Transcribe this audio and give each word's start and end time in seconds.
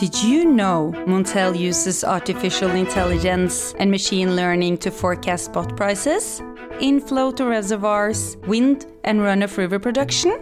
Did 0.00 0.22
you 0.22 0.46
know 0.46 0.94
Montel 1.06 1.54
uses 1.54 2.04
artificial 2.04 2.70
intelligence 2.70 3.74
and 3.78 3.90
machine 3.90 4.34
learning 4.34 4.78
to 4.78 4.90
forecast 4.90 5.44
spot 5.44 5.76
prices, 5.76 6.40
inflow 6.80 7.32
to 7.32 7.44
reservoirs, 7.44 8.38
wind 8.46 8.86
and 9.04 9.20
run-off 9.20 9.58
river 9.58 9.78
production? 9.78 10.40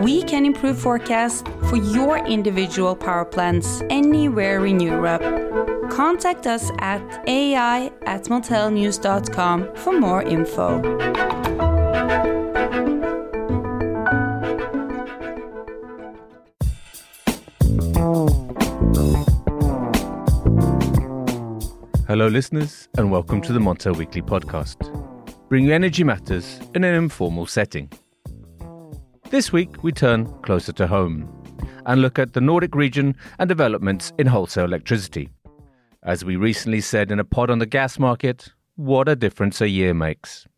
We 0.00 0.24
can 0.24 0.44
improve 0.44 0.80
forecasts 0.80 1.44
for 1.68 1.76
your 1.76 2.18
individual 2.26 2.96
power 2.96 3.24
plants 3.24 3.84
anywhere 3.88 4.66
in 4.66 4.80
Europe. 4.80 5.22
Contact 5.88 6.48
us 6.48 6.72
at 6.80 7.02
ai 7.28 7.92
at 8.02 8.24
montelnews.com 8.24 9.76
for 9.76 9.92
more 9.92 10.22
info. 10.24 11.29
Hello, 22.10 22.26
listeners, 22.26 22.88
and 22.98 23.12
welcome 23.12 23.40
to 23.40 23.52
the 23.52 23.60
Montel 23.60 23.96
Weekly 23.96 24.20
Podcast, 24.20 24.76
bringing 25.48 25.70
energy 25.70 26.02
matters 26.02 26.58
in 26.74 26.82
an 26.82 26.92
informal 26.92 27.46
setting. 27.46 27.88
This 29.30 29.52
week, 29.52 29.84
we 29.84 29.92
turn 29.92 30.26
closer 30.42 30.72
to 30.72 30.88
home 30.88 31.30
and 31.86 32.02
look 32.02 32.18
at 32.18 32.32
the 32.32 32.40
Nordic 32.40 32.74
region 32.74 33.14
and 33.38 33.48
developments 33.48 34.12
in 34.18 34.26
wholesale 34.26 34.64
electricity. 34.64 35.28
As 36.02 36.24
we 36.24 36.34
recently 36.34 36.80
said 36.80 37.12
in 37.12 37.20
a 37.20 37.24
pod 37.24 37.48
on 37.48 37.60
the 37.60 37.64
gas 37.64 37.96
market, 37.96 38.48
what 38.74 39.08
a 39.08 39.14
difference 39.14 39.60
a 39.60 39.68
year 39.68 39.94
makes. 39.94 40.48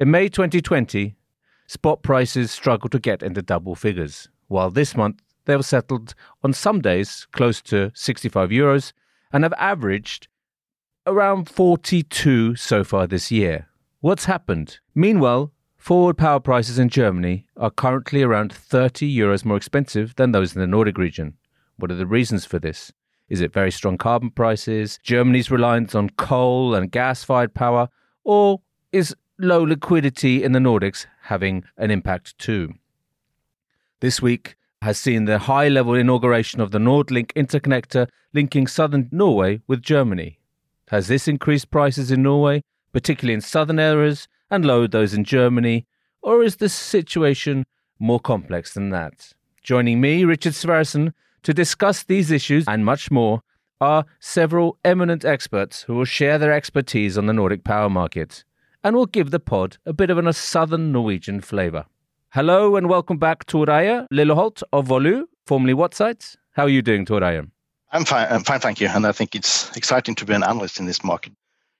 In 0.00 0.10
May 0.10 0.28
2020, 0.28 1.14
spot 1.68 2.02
prices 2.02 2.50
struggled 2.50 2.90
to 2.90 2.98
get 2.98 3.22
into 3.22 3.42
double 3.42 3.76
figures, 3.76 4.28
while 4.48 4.72
this 4.72 4.96
month 4.96 5.22
they 5.44 5.52
have 5.52 5.64
settled 5.64 6.16
on 6.42 6.52
some 6.52 6.80
days 6.80 7.28
close 7.30 7.62
to 7.62 7.92
65 7.94 8.50
euros 8.50 8.92
and 9.32 9.44
have 9.44 9.54
averaged 9.56 10.26
around 11.06 11.48
42 11.48 12.56
so 12.56 12.84
far 12.84 13.06
this 13.06 13.30
year. 13.30 13.68
What's 14.00 14.26
happened? 14.26 14.78
Meanwhile, 14.94 15.52
forward 15.76 16.18
power 16.18 16.40
prices 16.40 16.78
in 16.78 16.88
Germany 16.88 17.46
are 17.56 17.70
currently 17.70 18.22
around 18.22 18.52
30 18.52 19.14
euros 19.14 19.44
more 19.44 19.56
expensive 19.56 20.14
than 20.16 20.32
those 20.32 20.54
in 20.54 20.60
the 20.60 20.66
Nordic 20.66 20.98
region. 20.98 21.34
What 21.76 21.90
are 21.90 21.96
the 21.96 22.06
reasons 22.06 22.44
for 22.44 22.58
this? 22.58 22.92
Is 23.28 23.40
it 23.40 23.52
very 23.52 23.70
strong 23.70 23.96
carbon 23.96 24.30
prices, 24.30 24.98
Germany's 25.02 25.50
reliance 25.50 25.94
on 25.94 26.10
coal 26.10 26.74
and 26.74 26.90
gas 26.90 27.24
fired 27.24 27.54
power, 27.54 27.88
or 28.24 28.60
is 28.92 29.14
low 29.38 29.62
liquidity 29.62 30.42
in 30.42 30.52
the 30.52 30.58
Nordics 30.58 31.06
having 31.22 31.64
an 31.76 31.90
impact 31.90 32.36
too? 32.38 32.74
This 34.00 34.20
week 34.20 34.56
has 34.82 34.98
seen 34.98 35.26
the 35.26 35.40
high 35.40 35.68
level 35.68 35.94
inauguration 35.94 36.60
of 36.60 36.72
the 36.72 36.78
NordLink 36.78 37.32
interconnector 37.34 38.08
linking 38.32 38.66
southern 38.66 39.08
Norway 39.12 39.60
with 39.66 39.82
Germany. 39.82 40.39
Has 40.90 41.06
this 41.06 41.28
increased 41.28 41.70
prices 41.70 42.10
in 42.10 42.24
Norway, 42.24 42.64
particularly 42.92 43.34
in 43.34 43.40
southern 43.40 43.78
areas, 43.78 44.26
and 44.50 44.64
lowered 44.64 44.90
those 44.90 45.14
in 45.14 45.22
Germany? 45.22 45.86
Or 46.20 46.42
is 46.42 46.56
the 46.56 46.68
situation 46.68 47.64
more 48.00 48.18
complex 48.18 48.74
than 48.74 48.90
that? 48.90 49.32
Joining 49.62 50.00
me, 50.00 50.24
Richard 50.24 50.54
Sverrisson, 50.54 51.12
to 51.44 51.54
discuss 51.54 52.02
these 52.02 52.32
issues 52.32 52.64
and 52.66 52.84
much 52.84 53.08
more 53.08 53.42
are 53.80 54.04
several 54.18 54.78
eminent 54.84 55.24
experts 55.24 55.82
who 55.82 55.94
will 55.94 56.04
share 56.04 56.38
their 56.38 56.52
expertise 56.52 57.16
on 57.16 57.26
the 57.26 57.32
Nordic 57.32 57.62
power 57.62 57.88
market 57.88 58.42
and 58.82 58.96
will 58.96 59.06
give 59.06 59.30
the 59.30 59.38
pod 59.38 59.78
a 59.86 59.92
bit 59.92 60.10
of 60.10 60.18
a 60.18 60.32
southern 60.32 60.90
Norwegian 60.90 61.40
flavour. 61.40 61.84
Hello 62.30 62.74
and 62.74 62.88
welcome 62.88 63.16
back, 63.16 63.46
Tor 63.46 63.66
Reier 63.66 64.08
Lilleholt 64.12 64.64
of 64.72 64.88
Volue, 64.88 65.28
formerly 65.46 65.72
Wattsight. 65.72 66.36
How 66.54 66.64
are 66.64 66.68
you 66.68 66.82
doing, 66.82 67.04
Tor 67.04 67.20
Reier? 67.20 67.48
I'm 67.92 68.04
fine. 68.04 68.28
I'm 68.30 68.44
fine, 68.44 68.60
thank 68.60 68.80
you. 68.80 68.88
And 68.88 69.06
I 69.06 69.12
think 69.12 69.34
it's 69.34 69.74
exciting 69.76 70.14
to 70.16 70.24
be 70.24 70.34
an 70.34 70.44
analyst 70.44 70.78
in 70.78 70.86
this 70.86 71.02
market. 71.02 71.32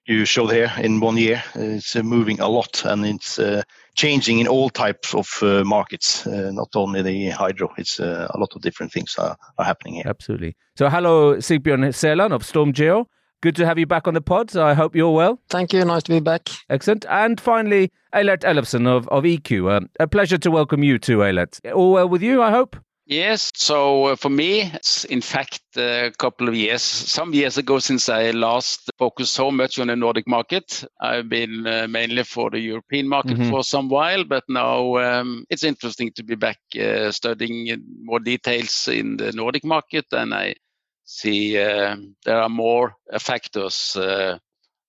You 0.07 0.25
showed 0.25 0.51
here 0.51 0.73
in 0.79 0.99
one 0.99 1.17
year, 1.17 1.43
it's 1.55 1.95
uh, 1.95 2.03
moving 2.03 2.41
a 2.41 2.49
lot 2.49 2.85
and 2.85 3.07
it's 3.07 3.39
uh, 3.39 3.63
changing 3.95 4.41
in 4.41 4.49
all 4.49 4.71
types 4.71 5.15
of 5.15 5.29
uh, 5.43 5.63
markets, 5.63 6.27
uh, 6.27 6.51
not 6.53 6.69
only 6.75 7.03
the 7.03 7.31
hydro. 7.31 7.73
It's 7.77 8.01
uh, 8.01 8.27
a 8.31 8.39
lot 8.39 8.57
of 8.57 8.63
different 8.63 8.93
things 8.93 9.15
are, 9.19 9.37
are 9.59 9.65
happening 9.65 9.95
here. 9.95 10.05
Absolutely. 10.07 10.57
So, 10.77 10.89
hello, 10.89 11.37
Sigbjørn 11.37 11.93
Seland 11.93 12.33
of 12.33 12.43
StormGeo. 12.43 13.05
Good 13.43 13.57
to 13.57 13.67
have 13.67 13.79
you 13.79 13.87
back 13.87 14.09
on 14.09 14.15
the 14.15 14.21
pod. 14.21 14.57
I 14.57 14.75
hope 14.75 14.97
you're 14.97 15.15
well. 15.15 15.39
Thank 15.49 15.73
you. 15.73 15.85
Nice 15.85 16.03
to 16.05 16.13
be 16.13 16.21
back. 16.21 16.51
Excellent. 16.69 17.07
And 17.09 17.41
finally, 17.41 17.91
Eilert 18.13 18.43
Ellefsen 18.43 18.87
of, 18.87 19.07
of 19.09 19.25
EQ. 19.25 19.77
Um, 19.77 19.89
a 20.01 20.07
pleasure 20.07 20.39
to 20.39 20.51
welcome 20.51 20.83
you 20.83 20.99
too, 20.99 21.23
Eilert. 21.23 21.61
All 21.73 21.93
well 21.93 22.09
with 22.09 22.23
you, 22.23 22.43
I 22.43 22.51
hope? 22.51 22.77
Yes, 23.11 23.51
so 23.57 24.05
uh, 24.05 24.15
for 24.15 24.31
me, 24.31 24.71
it's 24.73 25.05
in 25.07 25.21
fact 25.21 25.63
a 25.77 26.13
couple 26.17 26.49
of 26.49 26.55
years, 26.55 26.81
some 26.81 27.35
years 27.35 27.59
ago 27.59 27.81
since 27.81 28.09
I 28.09 28.31
last 28.31 28.89
focused 28.99 29.33
so 29.33 29.51
much 29.51 29.81
on 29.81 29.89
the 29.89 29.97
Nordic 29.97 30.29
market. 30.29 30.85
I've 31.01 31.29
been 31.29 31.67
uh, 31.67 31.89
mainly 31.89 32.23
for 32.23 32.51
the 32.51 32.61
European 32.61 33.09
market 33.09 33.37
mm-hmm. 33.37 33.51
for 33.51 33.65
some 33.65 33.89
while, 33.89 34.23
but 34.23 34.45
now 34.49 34.97
um, 34.99 35.45
it's 35.51 35.65
interesting 35.65 36.13
to 36.13 36.23
be 36.23 36.37
back 36.37 36.59
uh, 36.81 37.11
studying 37.11 37.83
more 38.05 38.21
details 38.21 38.87
in 38.87 39.17
the 39.17 39.33
Nordic 39.33 39.65
market, 39.65 40.07
and 40.13 40.33
I 40.33 40.55
see 41.03 41.59
uh, 41.59 41.97
there 42.25 42.41
are 42.41 42.49
more 42.49 42.95
factors 43.19 43.97
uh, 43.97 44.39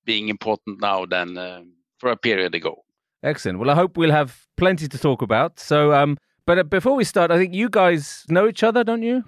being 0.05 0.29
important 0.29 0.79
now 0.79 1.07
than 1.07 1.39
uh, 1.39 1.61
for 1.97 2.11
a 2.11 2.17
period 2.17 2.53
ago. 2.53 2.83
Excellent. 3.23 3.57
Well, 3.57 3.71
I 3.71 3.75
hope 3.75 3.97
we'll 3.97 4.11
have 4.11 4.45
plenty 4.57 4.87
to 4.87 4.97
talk 4.99 5.23
about. 5.23 5.59
So, 5.59 5.93
um, 5.93 6.17
but 6.45 6.59
uh, 6.59 6.63
before 6.63 6.95
we 6.95 7.03
start, 7.03 7.31
I 7.31 7.37
think 7.37 7.53
you 7.53 7.69
guys 7.69 8.25
know 8.29 8.47
each 8.47 8.63
other, 8.63 8.83
don't 8.83 9.03
you? 9.03 9.23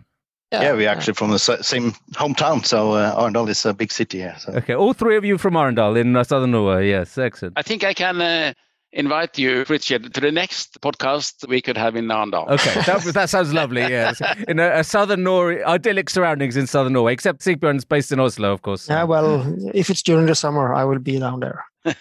Yeah, 0.52 0.62
yeah 0.62 0.74
we're 0.74 0.90
actually 0.90 1.16
from 1.16 1.32
the 1.32 1.40
same 1.40 1.94
hometown. 2.14 2.66
So 2.66 2.94
uh, 2.94 3.20
Arendal 3.20 3.50
is 3.50 3.66
a 3.66 3.74
big 3.74 3.92
city 3.92 4.20
here. 4.20 4.36
So. 4.38 4.54
Okay, 4.54 4.76
all 4.76 4.94
three 4.94 5.18
of 5.18 5.26
you 5.26 5.38
from 5.38 5.56
Arendal 5.56 6.00
in 6.00 6.16
uh, 6.16 6.24
southern 6.24 6.52
Norway. 6.52 6.90
Yes, 6.90 7.18
excellent. 7.18 7.58
I 7.58 7.64
think 7.64 7.84
I 7.84 7.94
can 7.94 8.22
uh, 8.22 8.54
invite 8.94 9.40
you, 9.40 9.66
Richard, 9.68 10.14
to 10.14 10.22
the 10.22 10.32
next 10.32 10.80
podcast 10.82 11.48
we 11.48 11.62
could 11.62 11.78
have 11.78 11.96
in 11.96 12.06
Arendal. 12.06 12.48
Okay, 12.50 12.82
that, 12.82 13.02
that 13.14 13.30
sounds 13.30 13.52
lovely. 13.52 13.82
Yes, 13.82 14.22
in 14.48 14.60
a, 14.60 14.80
a, 14.80 14.84
southern 14.84 15.24
Norway, 15.24 15.64
idyllic 15.64 16.10
surroundings 16.10 16.56
in 16.56 16.68
southern 16.68 16.94
Norway, 16.94 17.14
except 17.14 17.42
Sigbjørn's 17.42 17.86
based 17.86 18.12
in 18.12 18.20
Oslo, 18.20 18.54
of 18.54 18.62
course. 18.62 18.88
Yeah, 18.88 19.04
well, 19.04 19.56
if 19.74 19.90
it's 19.90 20.04
during 20.04 20.28
the 20.28 20.36
summer, 20.36 20.74
I 20.74 20.84
will 20.84 21.00
be 21.00 21.20
down 21.20 21.40
there. 21.40 21.66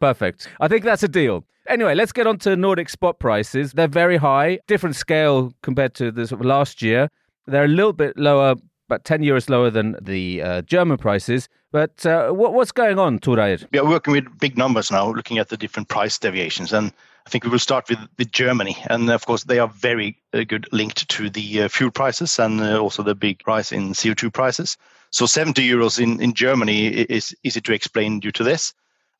Perfect. 0.00 0.48
I 0.60 0.68
think 0.68 0.84
that's 0.84 1.02
a 1.02 1.08
deal. 1.08 1.44
Anyway, 1.68 1.94
let's 1.94 2.12
get 2.12 2.26
on 2.26 2.38
to 2.38 2.56
Nordic 2.56 2.88
spot 2.88 3.18
prices. 3.18 3.72
They're 3.72 3.86
very 3.86 4.16
high, 4.16 4.58
different 4.66 4.96
scale 4.96 5.52
compared 5.62 5.94
to 5.96 6.10
the 6.10 6.26
sort 6.26 6.40
of 6.40 6.46
last 6.46 6.80
year. 6.80 7.10
They're 7.46 7.64
a 7.64 7.68
little 7.68 7.92
bit 7.92 8.16
lower, 8.16 8.56
about 8.88 9.04
10 9.04 9.20
euros 9.20 9.50
lower 9.50 9.68
than 9.68 9.94
the 10.00 10.40
uh, 10.40 10.62
German 10.62 10.96
prices. 10.96 11.46
But 11.70 12.06
uh, 12.06 12.30
what, 12.30 12.54
what's 12.54 12.72
going 12.72 12.98
on, 12.98 13.18
Tor 13.18 13.36
We 13.70 13.78
are 13.78 13.86
working 13.86 14.12
with 14.12 14.38
big 14.38 14.56
numbers 14.56 14.90
now, 14.90 15.12
looking 15.12 15.36
at 15.36 15.50
the 15.50 15.58
different 15.58 15.88
price 15.88 16.18
deviations. 16.18 16.72
And 16.72 16.90
I 17.26 17.30
think 17.30 17.44
we 17.44 17.50
will 17.50 17.58
start 17.58 17.90
with, 17.90 17.98
with 18.16 18.32
Germany. 18.32 18.74
And 18.88 19.10
of 19.10 19.26
course, 19.26 19.44
they 19.44 19.58
are 19.58 19.68
very 19.68 20.16
uh, 20.32 20.44
good 20.44 20.66
linked 20.72 21.06
to 21.10 21.28
the 21.28 21.64
uh, 21.64 21.68
fuel 21.68 21.90
prices 21.90 22.38
and 22.38 22.62
uh, 22.62 22.78
also 22.80 23.02
the 23.02 23.14
big 23.14 23.46
rise 23.46 23.72
in 23.72 23.92
CO2 23.92 24.32
prices. 24.32 24.78
So 25.10 25.26
70 25.26 25.68
euros 25.68 26.00
in, 26.00 26.22
in 26.22 26.32
Germany 26.32 26.86
is 26.86 27.36
easy 27.42 27.60
to 27.60 27.72
explain 27.74 28.20
due 28.20 28.32
to 28.32 28.42
this. 28.42 28.72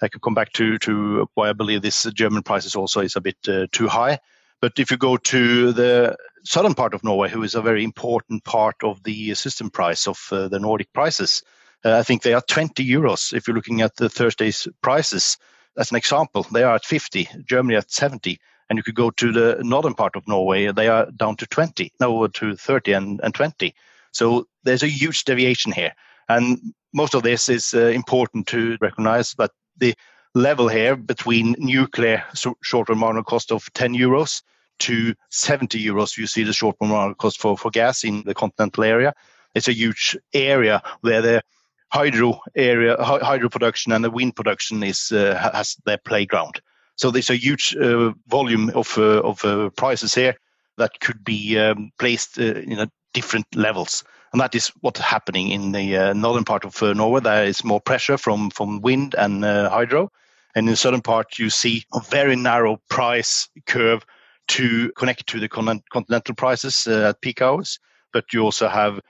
I 0.03 0.09
could 0.09 0.22
come 0.22 0.34
back 0.34 0.53
to 0.54 0.78
to 0.78 1.28
why 1.34 1.50
I 1.50 1.53
believe 1.53 1.82
this 1.82 2.04
German 2.14 2.42
prices 2.42 2.76
also 2.76 3.00
is 3.00 3.16
a 3.16 3.20
bit 3.20 3.36
uh, 3.48 3.66
too 3.72 3.88
high. 3.88 4.19
But 4.60 4.72
if 4.78 4.91
you 4.91 4.97
go 4.97 5.16
to 5.16 5.72
the 5.72 6.16
southern 6.44 6.75
part 6.75 6.94
of 6.94 7.04
Norway, 7.04 7.28
who 7.28 7.42
is 7.42 7.54
a 7.54 7.62
very 7.62 7.84
important 7.84 8.44
part 8.44 8.76
of 8.82 9.03
the 9.04 9.34
system 9.34 9.70
price 9.70 10.09
of 10.09 10.19
uh, 10.32 10.48
the 10.48 10.59
Nordic 10.59 10.92
prices, 10.92 11.42
uh, 11.84 11.97
I 11.97 12.03
think 12.03 12.22
they 12.22 12.34
are 12.34 12.42
20 12.48 12.84
euros. 12.84 13.32
If 13.32 13.47
you're 13.47 13.54
looking 13.54 13.82
at 13.82 13.97
the 13.97 14.09
Thursday's 14.09 14.66
prices, 14.82 15.36
as 15.76 15.91
an 15.91 15.97
example, 15.97 16.44
they 16.53 16.65
are 16.65 16.75
at 16.75 16.84
50, 16.84 17.28
Germany 17.44 17.76
at 17.76 17.91
70. 17.91 18.38
And 18.69 18.76
you 18.76 18.82
could 18.82 18.97
go 18.97 19.10
to 19.10 19.32
the 19.32 19.62
northern 19.62 19.94
part 19.94 20.16
of 20.16 20.26
Norway, 20.26 20.72
they 20.72 20.88
are 20.88 21.10
down 21.12 21.36
to 21.36 21.47
20, 21.47 21.92
no, 22.00 22.26
to 22.26 22.56
30 22.56 22.92
and, 22.92 23.20
and 23.22 23.34
20. 23.34 23.75
So 24.12 24.47
there's 24.65 24.83
a 24.83 24.89
huge 24.89 25.24
deviation 25.24 25.72
here. 25.72 25.92
And 26.28 26.59
most 26.92 27.15
of 27.15 27.22
this 27.22 27.48
is 27.48 27.72
uh, 27.72 27.86
important 27.86 28.47
to 28.48 28.77
recognize, 28.80 29.34
but 29.34 29.53
the 29.78 29.95
level 30.34 30.69
here 30.69 30.97
between 30.97 31.54
nuclear 31.59 32.25
short-term 32.63 32.98
marginal 32.98 33.25
cost 33.25 33.53
of 33.53 33.72
10 33.75 33.95
euros 33.95 34.42
to 34.80 35.15
70 35.30 35.84
euros. 35.84 36.16
You 36.16 36.27
see 36.27 36.45
the 36.45 36.53
short-term 36.53 36.91
marginal 36.91 37.15
cost 37.15 37.41
for, 37.41 37.57
for 37.57 37.71
gas 37.71 38.04
in 38.04 38.22
the 38.25 38.34
continental 38.34 38.84
area. 38.84 39.15
It's 39.54 39.69
a 39.69 39.72
huge 39.72 40.16
area 40.33 40.83
where 41.01 41.22
the 41.22 41.42
hydro 41.91 42.41
area, 42.54 42.97
hydro 43.01 43.48
production 43.48 43.92
and 43.92 44.04
the 44.04 44.10
wind 44.10 44.36
production 44.36 44.83
is 44.83 45.10
uh, 45.10 45.51
has 45.53 45.77
their 45.84 45.98
playground. 45.98 46.60
So 46.97 47.10
there's 47.10 47.31
a 47.31 47.36
huge 47.36 47.77
uh, 47.77 48.13
volume 48.27 48.71
of 48.74 48.97
uh, 48.98 49.22
of 49.22 49.45
uh, 49.45 49.71
prices 49.71 50.15
here 50.15 50.36
that 50.77 51.01
could 51.01 51.24
be 51.24 51.59
um, 51.59 51.91
placed 51.98 52.39
uh, 52.39 52.42
in 52.42 52.91
different 53.15 53.47
levels 53.54 54.04
and 54.33 54.41
that 54.41 54.54
is 54.54 54.69
what's 54.80 55.01
happening 55.01 55.48
in 55.48 55.72
the 55.72 55.97
uh, 55.97 56.13
northern 56.13 56.45
part 56.45 56.65
of 56.65 56.83
uh, 56.83 56.92
Norway. 56.92 57.21
There 57.21 57.45
is 57.45 57.65
more 57.65 57.80
pressure 57.80 58.19
from 58.19 58.51
from 58.51 58.80
wind 58.80 59.15
and 59.16 59.45
uh, 59.45 59.71
hydro, 59.71 60.10
and 60.54 60.66
in 60.66 60.72
the 60.72 60.77
southern 60.77 61.03
part 61.03 61.39
you 61.39 61.51
see 61.51 61.84
a 61.95 62.01
very 62.01 62.36
narrow 62.36 62.80
price 62.89 63.48
curve 63.66 64.04
to 64.48 64.91
connect 64.97 65.27
to 65.28 65.41
the 65.41 65.48
continental 65.48 66.34
prices 66.34 66.86
uh, 66.86 67.10
at 67.10 67.21
peak 67.21 67.42
hours. 67.42 67.78
But 68.13 68.33
you 68.33 68.41
also 68.42 68.69
have 68.69 69.01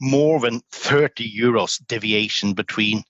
more 0.00 0.40
than 0.40 0.60
30 0.72 1.30
euros 1.38 1.84
deviation 1.86 2.54
between 2.54 3.02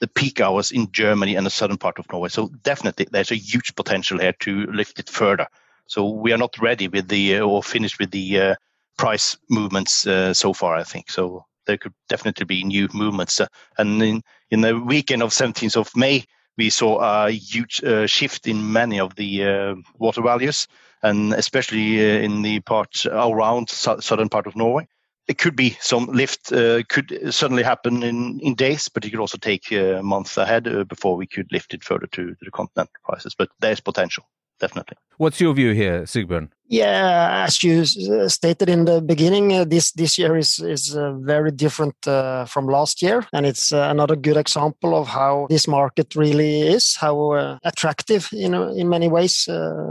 the 0.00 0.08
peak 0.08 0.40
hours 0.40 0.70
in 0.70 0.90
Germany 0.92 1.36
and 1.36 1.44
the 1.44 1.50
southern 1.50 1.76
part 1.76 1.98
of 1.98 2.10
Norway. 2.10 2.30
So 2.30 2.48
definitely 2.62 3.06
there's 3.10 3.30
a 3.30 3.36
huge 3.36 3.74
potential 3.74 4.18
here 4.18 4.34
to 4.40 4.66
lift 4.66 4.98
it 4.98 5.10
further. 5.10 5.46
So 5.86 6.08
we 6.08 6.32
are 6.32 6.38
not 6.38 6.56
ready 6.58 6.88
with 6.88 7.08
the 7.08 7.36
uh, 7.36 7.40
or 7.40 7.62
finished 7.62 7.98
with 7.98 8.10
the 8.10 8.40
uh, 8.40 8.54
price 9.00 9.38
movements 9.48 10.06
uh, 10.06 10.34
so 10.34 10.52
far. 10.52 10.74
I 10.74 10.84
think 10.84 11.10
so. 11.10 11.44
There 11.66 11.78
could 11.78 11.94
definitely 12.08 12.44
be 12.44 12.64
new 12.64 12.88
movements. 12.92 13.40
Uh, 13.40 13.46
and 13.78 14.02
in 14.02 14.22
in 14.50 14.60
the 14.60 14.78
weekend 14.78 15.22
of 15.22 15.30
17th 15.30 15.76
of 15.76 15.90
May, 15.96 16.24
we 16.58 16.70
saw 16.70 16.98
a 17.00 17.30
huge 17.30 17.82
uh, 17.82 18.06
shift 18.06 18.46
in 18.46 18.72
many 18.72 19.00
of 19.00 19.14
the 19.14 19.44
uh, 19.44 19.74
water 19.98 20.22
values, 20.22 20.68
and 21.02 21.32
especially 21.34 22.24
in 22.24 22.42
the 22.42 22.60
part 22.60 23.06
around 23.06 23.70
southern 23.70 24.28
part 24.28 24.46
of 24.46 24.56
Norway 24.56 24.86
it 25.30 25.38
could 25.38 25.54
be 25.54 25.76
some 25.80 26.06
lift 26.06 26.52
uh, 26.52 26.82
could 26.88 27.32
suddenly 27.32 27.62
happen 27.62 28.02
in, 28.02 28.40
in 28.40 28.54
days, 28.56 28.88
but 28.88 29.04
it 29.04 29.10
could 29.10 29.20
also 29.20 29.38
take 29.38 29.70
a 29.70 30.02
month 30.02 30.36
ahead 30.36 30.66
uh, 30.66 30.82
before 30.84 31.14
we 31.16 31.26
could 31.26 31.46
lift 31.52 31.72
it 31.72 31.84
further 31.84 32.08
to, 32.08 32.34
to 32.34 32.44
the 32.44 32.50
continental 32.50 32.92
prices. 33.04 33.36
But 33.38 33.48
there's 33.60 33.78
potential, 33.78 34.24
definitely. 34.60 34.96
What's 35.18 35.40
your 35.40 35.54
view 35.54 35.72
here, 35.72 36.02
Sigbjørn? 36.06 36.48
Yeah, 36.68 37.44
as 37.46 37.62
you 37.64 37.82
uh, 37.82 38.28
stated 38.28 38.68
in 38.68 38.84
the 38.84 39.00
beginning, 39.02 39.52
uh, 39.52 39.64
this 39.64 39.92
this 39.92 40.16
year 40.18 40.36
is 40.36 40.60
is 40.60 40.96
uh, 40.96 41.12
very 41.18 41.50
different 41.50 41.96
uh, 42.06 42.44
from 42.44 42.66
last 42.66 43.02
year, 43.02 43.26
and 43.32 43.44
it's 43.44 43.72
another 43.72 44.16
good 44.16 44.36
example 44.36 44.94
of 44.94 45.08
how 45.08 45.46
this 45.50 45.66
market 45.66 46.14
really 46.14 46.62
is, 46.62 46.96
how 46.96 47.58
attractive 47.64 48.28
in 48.32 48.54
in 48.54 48.88
many 48.88 49.08
ways 49.08 49.48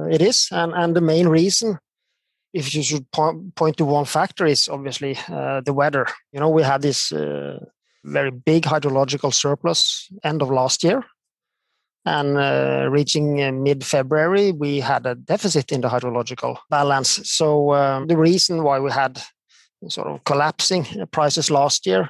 it 0.10 0.22
is, 0.22 0.48
and 0.52 0.74
and 0.74 0.96
the 0.96 1.02
main 1.02 1.28
reason 1.28 1.80
if 2.54 2.74
you 2.74 2.84
should 2.84 3.10
po- 3.12 3.44
point 3.56 3.78
to 3.78 3.86
one 3.86 4.06
factor 4.06 4.46
is 4.46 4.68
obviously 4.68 5.18
uh, 5.30 5.62
the 5.62 5.74
weather. 5.74 6.08
You 6.32 6.40
know, 6.40 6.50
we 6.50 6.64
had 6.64 6.82
this 6.82 7.12
uh, 7.12 7.60
very 8.04 8.32
big 8.32 8.64
hydrological 8.64 9.34
surplus 9.34 10.10
end 10.24 10.42
of 10.42 10.50
last 10.50 10.84
year, 10.84 11.04
and 12.06 12.38
uh, 12.38 12.88
reaching 12.90 13.44
uh, 13.44 13.52
mid-February, 13.52 14.52
we 14.52 14.80
had 14.80 15.06
a 15.06 15.16
deficit 15.16 15.72
in 15.72 15.82
the 15.82 15.90
hydrological 15.90 16.58
balance. 16.70 17.20
So 17.30 17.74
um, 17.74 18.08
the 18.08 18.18
reason 18.18 18.64
why 18.64 18.80
we 18.80 18.92
had 18.92 19.22
sort 19.88 20.08
of 20.08 20.24
collapsing 20.24 20.86
prices 21.12 21.52
last 21.52 21.86
year 21.86 22.10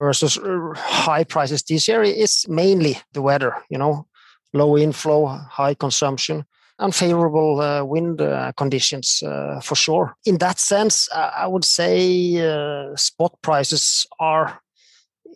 versus 0.00 0.38
uh, 0.38 0.72
high 0.76 1.24
prices 1.24 1.62
this 1.62 1.88
year 1.88 2.02
is 2.02 2.46
mainly 2.48 2.98
the 3.12 3.22
weather. 3.22 3.56
You 3.70 3.78
know, 3.78 4.06
low 4.52 4.76
inflow, 4.76 5.26
high 5.26 5.74
consumption 5.74 6.44
unfavorable 6.78 7.60
uh, 7.60 7.84
wind 7.84 8.20
uh, 8.20 8.52
conditions 8.56 9.22
uh, 9.22 9.60
for 9.60 9.74
sure. 9.74 10.16
In 10.24 10.38
that 10.38 10.58
sense, 10.58 11.08
I 11.12 11.46
would 11.46 11.64
say 11.64 12.94
spot 12.96 13.38
prices 13.42 14.06
are. 14.18 14.60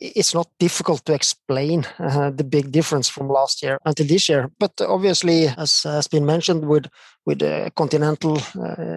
It's 0.01 0.35
not 0.35 0.49
difficult 0.59 1.05
to 1.07 1.13
explain 1.13 1.85
uh, 1.99 2.31
the 2.31 2.45
big 2.45 2.71
difference 2.71 3.09
from 3.09 3.29
last 3.29 3.63
year 3.63 3.79
until 3.85 4.07
this 4.07 4.29
year, 4.29 4.51
but 4.59 4.81
obviously, 4.81 5.49
as 5.49 5.83
has 5.83 6.07
been 6.09 6.25
mentioned, 6.25 6.69
with 6.69 6.87
with 7.27 7.41
continental 7.75 8.39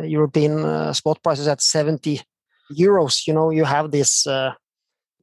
European 0.03 0.93
spot 0.93 1.21
prices 1.23 1.47
at 1.47 1.61
70 1.61 2.21
euros, 2.71 3.27
you 3.27 3.33
know, 3.33 3.49
you 3.49 3.65
have 3.65 3.91
this 3.91 4.27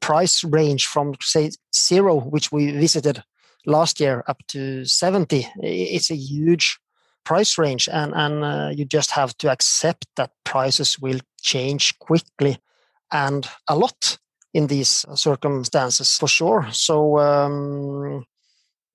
price 0.00 0.44
range 0.44 0.86
from 0.86 1.14
say 1.20 1.50
zero, 1.74 2.20
which 2.20 2.52
we 2.52 2.72
visited 2.72 3.22
last 3.66 4.00
year, 4.00 4.24
up 4.26 4.38
to 4.48 4.84
70. 4.84 5.46
It's 5.62 6.10
a 6.10 6.16
huge 6.16 6.78
price 7.24 7.58
range 7.58 7.88
and 7.92 8.14
and 8.14 8.42
uh, 8.42 8.70
you 8.74 8.84
just 8.86 9.10
have 9.10 9.36
to 9.36 9.50
accept 9.50 10.06
that 10.16 10.30
prices 10.44 10.98
will 10.98 11.20
change 11.42 11.98
quickly 11.98 12.58
and 13.12 13.46
a 13.68 13.76
lot 13.76 14.18
in 14.58 14.66
these 14.66 15.04
circumstances 15.14 16.16
for 16.20 16.28
sure. 16.28 16.66
So 16.72 17.18
um, 17.18 18.26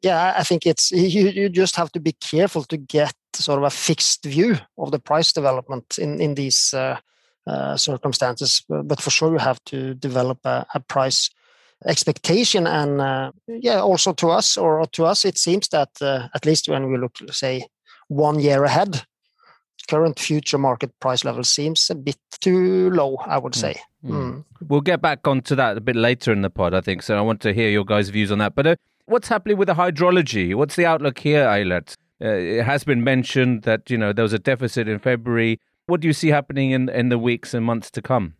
yeah 0.03 0.33
i 0.37 0.43
think 0.43 0.65
it's 0.65 0.91
you, 1.15 1.29
you 1.29 1.49
just 1.49 1.75
have 1.75 1.91
to 1.91 1.99
be 1.99 2.11
careful 2.31 2.63
to 2.63 2.77
get 2.77 3.15
sort 3.33 3.57
of 3.57 3.63
a 3.63 3.69
fixed 3.69 4.23
view 4.25 4.57
of 4.77 4.91
the 4.91 4.99
price 4.99 5.33
development 5.33 5.97
in 5.97 6.21
in 6.21 6.35
these 6.35 6.73
uh, 6.73 6.97
uh, 7.47 7.75
circumstances. 7.75 8.63
But 8.69 9.01
for 9.01 9.09
sure 9.09 9.31
you 9.31 9.39
have 9.39 9.59
to 9.65 9.95
develop 9.95 10.39
a, 10.45 10.65
a 10.73 10.79
price 10.79 11.29
expectation. 11.85 12.67
And 12.67 13.01
uh, 13.01 13.31
yeah 13.47 13.81
also 13.81 14.13
to 14.13 14.29
us 14.29 14.57
or 14.57 14.85
to 14.85 15.05
us 15.05 15.25
it 15.25 15.37
seems 15.37 15.67
that 15.69 15.89
uh, 16.01 16.27
at 16.35 16.45
least 16.45 16.69
when 16.69 16.91
we 16.91 16.97
look 16.97 17.17
say 17.31 17.65
one 18.07 18.39
year 18.39 18.63
ahead, 18.63 19.03
current 19.89 20.19
future 20.19 20.57
market 20.57 20.91
price 20.99 21.25
level 21.25 21.43
seems 21.43 21.89
a 21.89 21.95
bit 21.95 22.19
too 22.39 22.89
low, 22.91 23.17
I 23.25 23.37
would 23.37 23.55
say. 23.55 23.75
Mm. 24.03 24.43
We'll 24.67 24.81
get 24.81 25.01
back 25.01 25.27
onto 25.27 25.55
that 25.55 25.77
a 25.77 25.81
bit 25.81 25.95
later 25.95 26.31
in 26.31 26.41
the 26.41 26.49
pod, 26.49 26.73
I 26.73 26.81
think. 26.81 27.03
So 27.03 27.17
I 27.17 27.21
want 27.21 27.41
to 27.41 27.53
hear 27.53 27.69
your 27.69 27.85
guys' 27.85 28.09
views 28.09 28.31
on 28.31 28.39
that. 28.39 28.55
But 28.55 28.67
uh, 28.67 28.75
what's 29.05 29.27
happening 29.27 29.57
with 29.57 29.67
the 29.67 29.75
hydrology? 29.75 30.55
What's 30.55 30.75
the 30.75 30.85
outlook 30.85 31.19
here, 31.19 31.47
Eilert? 31.47 31.95
Uh, 32.21 32.27
it 32.27 32.63
has 32.63 32.83
been 32.83 33.03
mentioned 33.03 33.63
that 33.63 33.89
you 33.89 33.97
know 33.97 34.13
there 34.13 34.23
was 34.23 34.33
a 34.33 34.39
deficit 34.39 34.87
in 34.87 34.99
February. 34.99 35.59
What 35.87 36.01
do 36.01 36.07
you 36.07 36.13
see 36.13 36.29
happening 36.29 36.71
in 36.71 36.89
in 36.89 37.09
the 37.09 37.17
weeks 37.17 37.53
and 37.53 37.65
months 37.65 37.91
to 37.91 38.01
come? 38.01 38.35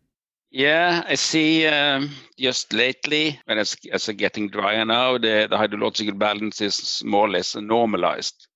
Yeah, 0.54 1.04
I 1.07 1.15
see. 1.15 1.65
Um, 1.65 2.12
just 2.38 2.74
lately, 2.74 3.39
when 3.45 3.57
it's, 3.57 3.75
it's 3.86 4.07
getting 4.10 4.50
drier 4.50 4.86
now, 4.86 5.18
the, 5.18 5.48
the 5.50 5.57
hydrological 5.57 6.18
balance 6.19 6.62
is 6.62 7.01
more 7.04 7.25
or 7.25 7.30
less 7.30 7.56
normalized. 7.56 8.48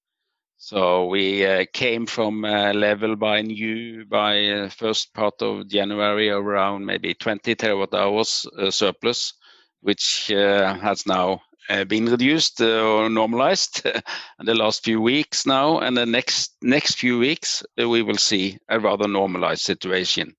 So 0.60 1.06
we 1.06 1.46
uh, 1.46 1.66
came 1.72 2.08
from 2.08 2.44
a 2.44 2.74
level 2.74 3.16
by 3.16 3.44
new 3.44 4.06
by 4.06 4.48
uh, 4.48 4.70
first 4.70 5.14
part 5.14 5.40
of 5.40 5.70
January 5.70 6.32
around 6.32 6.84
maybe 6.84 7.14
20 7.14 7.56
terawatt 7.56 7.94
hours 7.94 8.44
uh, 8.58 8.72
surplus, 8.72 9.34
which 9.82 10.28
has 10.30 11.06
now 11.06 11.42
been 11.88 12.08
reduced 12.08 12.60
or 12.60 13.08
normalized 13.08 13.86
in 13.86 14.02
the 14.46 14.56
last 14.56 14.84
few 14.84 15.00
weeks 15.00 15.46
now. 15.46 15.78
And 15.78 15.96
the 15.96 16.08
next 16.08 16.56
next 16.64 16.96
few 16.96 17.20
weeks, 17.20 17.64
we 17.78 18.02
will 18.02 18.18
see 18.18 18.58
a 18.68 18.80
rather 18.80 19.08
normalized 19.08 19.62
situation. 19.62 20.36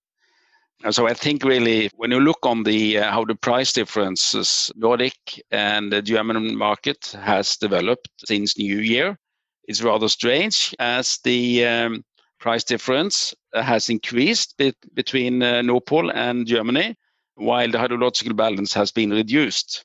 And 0.82 0.92
so 0.92 1.06
I 1.06 1.14
think 1.14 1.44
really 1.44 1.90
when 1.94 2.10
you 2.10 2.18
look 2.18 2.44
on 2.44 2.64
the 2.64 2.94
how 2.96 3.24
the 3.24 3.36
price 3.36 3.72
differences 3.72 4.72
Nordic 4.74 5.40
and 5.52 5.92
the 5.92 6.02
German 6.02 6.56
market 6.56 7.14
has 7.22 7.56
developed 7.56 8.08
since 8.26 8.58
New 8.58 8.78
Year, 8.78 9.16
it's 9.68 9.82
rather 9.82 10.08
strange 10.08 10.74
as 10.78 11.18
the 11.24 11.64
um, 11.66 12.02
price 12.40 12.64
difference 12.64 13.34
uh, 13.52 13.62
has 13.62 13.90
increased 13.90 14.56
be- 14.56 14.72
between 14.94 15.42
uh, 15.42 15.62
and 16.14 16.46
Germany, 16.46 16.96
while 17.34 17.70
the 17.70 17.78
hydrological 17.78 18.34
balance 18.34 18.72
has 18.72 18.90
been 18.90 19.10
reduced. 19.10 19.84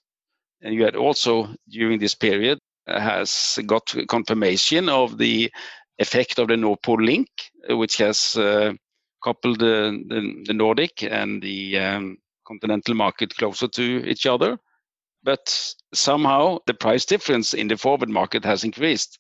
And 0.62 0.74
you 0.74 0.86
had 0.86 0.96
also, 0.96 1.54
during 1.70 2.00
this 2.00 2.16
period, 2.16 2.60
uh, 2.88 3.00
has 3.00 3.60
got 3.66 3.94
confirmation 4.08 4.88
of 4.88 5.18
the 5.18 5.52
effect 6.00 6.40
of 6.40 6.48
the 6.48 6.56
NordLink, 6.56 7.28
uh, 7.70 7.76
which 7.76 7.98
has 7.98 8.38
uh, 8.38 8.74
coupled 9.22 9.60
the, 9.60 10.02
the, 10.08 10.44
the, 10.46 10.54
Nordic 10.54 11.04
and 11.04 11.42
the 11.42 11.78
um, 11.78 12.18
continental 12.48 12.96
market 12.96 13.36
closer 13.36 13.68
to 13.68 14.10
each 14.10 14.26
other. 14.26 14.58
But 15.24 15.74
somehow 15.94 16.60
the 16.68 16.74
price 16.74 17.06
difference 17.06 17.54
in 17.54 17.68
the 17.68 17.78
forward 17.78 18.10
market 18.10 18.46
has 18.46 18.64
increased. 18.64 19.20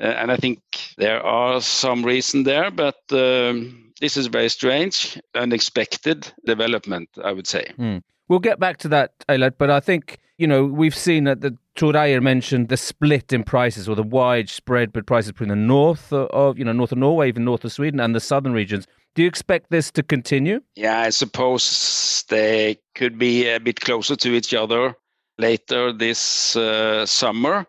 Uh, 0.00 0.04
and 0.04 0.30
I 0.30 0.36
think 0.36 0.60
there 0.96 1.24
are 1.24 1.60
some 1.60 2.04
reason 2.04 2.44
there, 2.44 2.70
but 2.70 3.00
um, 3.10 3.92
this 4.00 4.16
is 4.16 4.26
very 4.26 4.48
strange, 4.48 5.20
unexpected 5.34 6.32
development, 6.44 7.08
I 7.22 7.32
would 7.32 7.46
say. 7.46 7.72
Mm. 7.78 8.02
We'll 8.28 8.38
get 8.38 8.60
back 8.60 8.76
to 8.78 8.88
that, 8.88 9.12
Eilert, 9.28 9.56
but 9.58 9.70
I 9.70 9.80
think, 9.80 10.18
you 10.36 10.46
know, 10.46 10.64
we've 10.64 10.94
seen 10.94 11.24
that 11.24 11.40
the 11.40 11.56
Tor 11.74 11.92
Reier 11.94 12.22
mentioned 12.22 12.68
the 12.68 12.76
split 12.76 13.32
in 13.32 13.42
prices 13.42 13.88
or 13.88 13.96
the 13.96 14.02
wide 14.02 14.50
spread 14.50 14.92
but 14.92 15.06
prices 15.06 15.32
between 15.32 15.48
the 15.48 15.56
north 15.56 16.12
of, 16.12 16.58
you 16.58 16.64
know, 16.64 16.72
north 16.72 16.92
of 16.92 16.98
Norway, 16.98 17.28
even 17.28 17.44
north 17.44 17.64
of 17.64 17.72
Sweden 17.72 18.00
and 18.00 18.14
the 18.14 18.20
southern 18.20 18.52
regions. 18.52 18.86
Do 19.14 19.22
you 19.22 19.28
expect 19.28 19.70
this 19.70 19.90
to 19.92 20.02
continue? 20.02 20.60
Yeah, 20.76 21.00
I 21.00 21.10
suppose 21.10 22.24
they 22.28 22.78
could 22.94 23.18
be 23.18 23.48
a 23.48 23.58
bit 23.58 23.80
closer 23.80 24.14
to 24.16 24.34
each 24.34 24.52
other 24.54 24.94
later 25.38 25.92
this 25.92 26.54
uh, 26.54 27.06
summer 27.06 27.66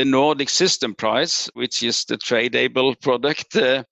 the 0.00 0.06
Nordic 0.06 0.48
system 0.48 0.94
price, 0.94 1.50
which 1.52 1.82
is 1.82 2.06
the 2.06 2.16
tradable 2.16 2.98
product. 3.02 3.54
Uh, 3.54 3.84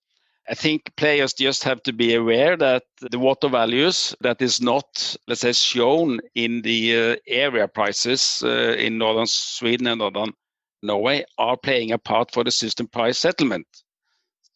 I 0.49 0.55
think 0.55 0.91
players 0.97 1.33
just 1.35 1.63
have 1.65 1.83
to 1.83 1.93
be 1.93 2.15
aware 2.15 2.57
that 2.57 2.81
the 3.11 3.19
water 3.19 3.47
values 3.47 4.15
that 4.21 4.41
is 4.41 4.59
not, 4.59 5.15
let's 5.27 5.41
say, 5.41 5.53
shown 5.53 6.19
in 6.33 6.63
the 6.63 6.81
uh, 6.97 7.15
area 7.27 7.67
prices 7.67 8.41
uh, 8.43 8.75
in 8.79 8.97
northern 8.97 9.27
Sweden 9.27 9.85
and 9.85 9.99
northern 9.99 10.33
Norway 10.81 11.25
are 11.37 11.57
playing 11.57 11.91
a 11.91 11.99
part 11.99 12.33
for 12.33 12.43
the 12.43 12.49
system 12.51 12.87
price 12.87 13.19
settlement. 13.19 13.67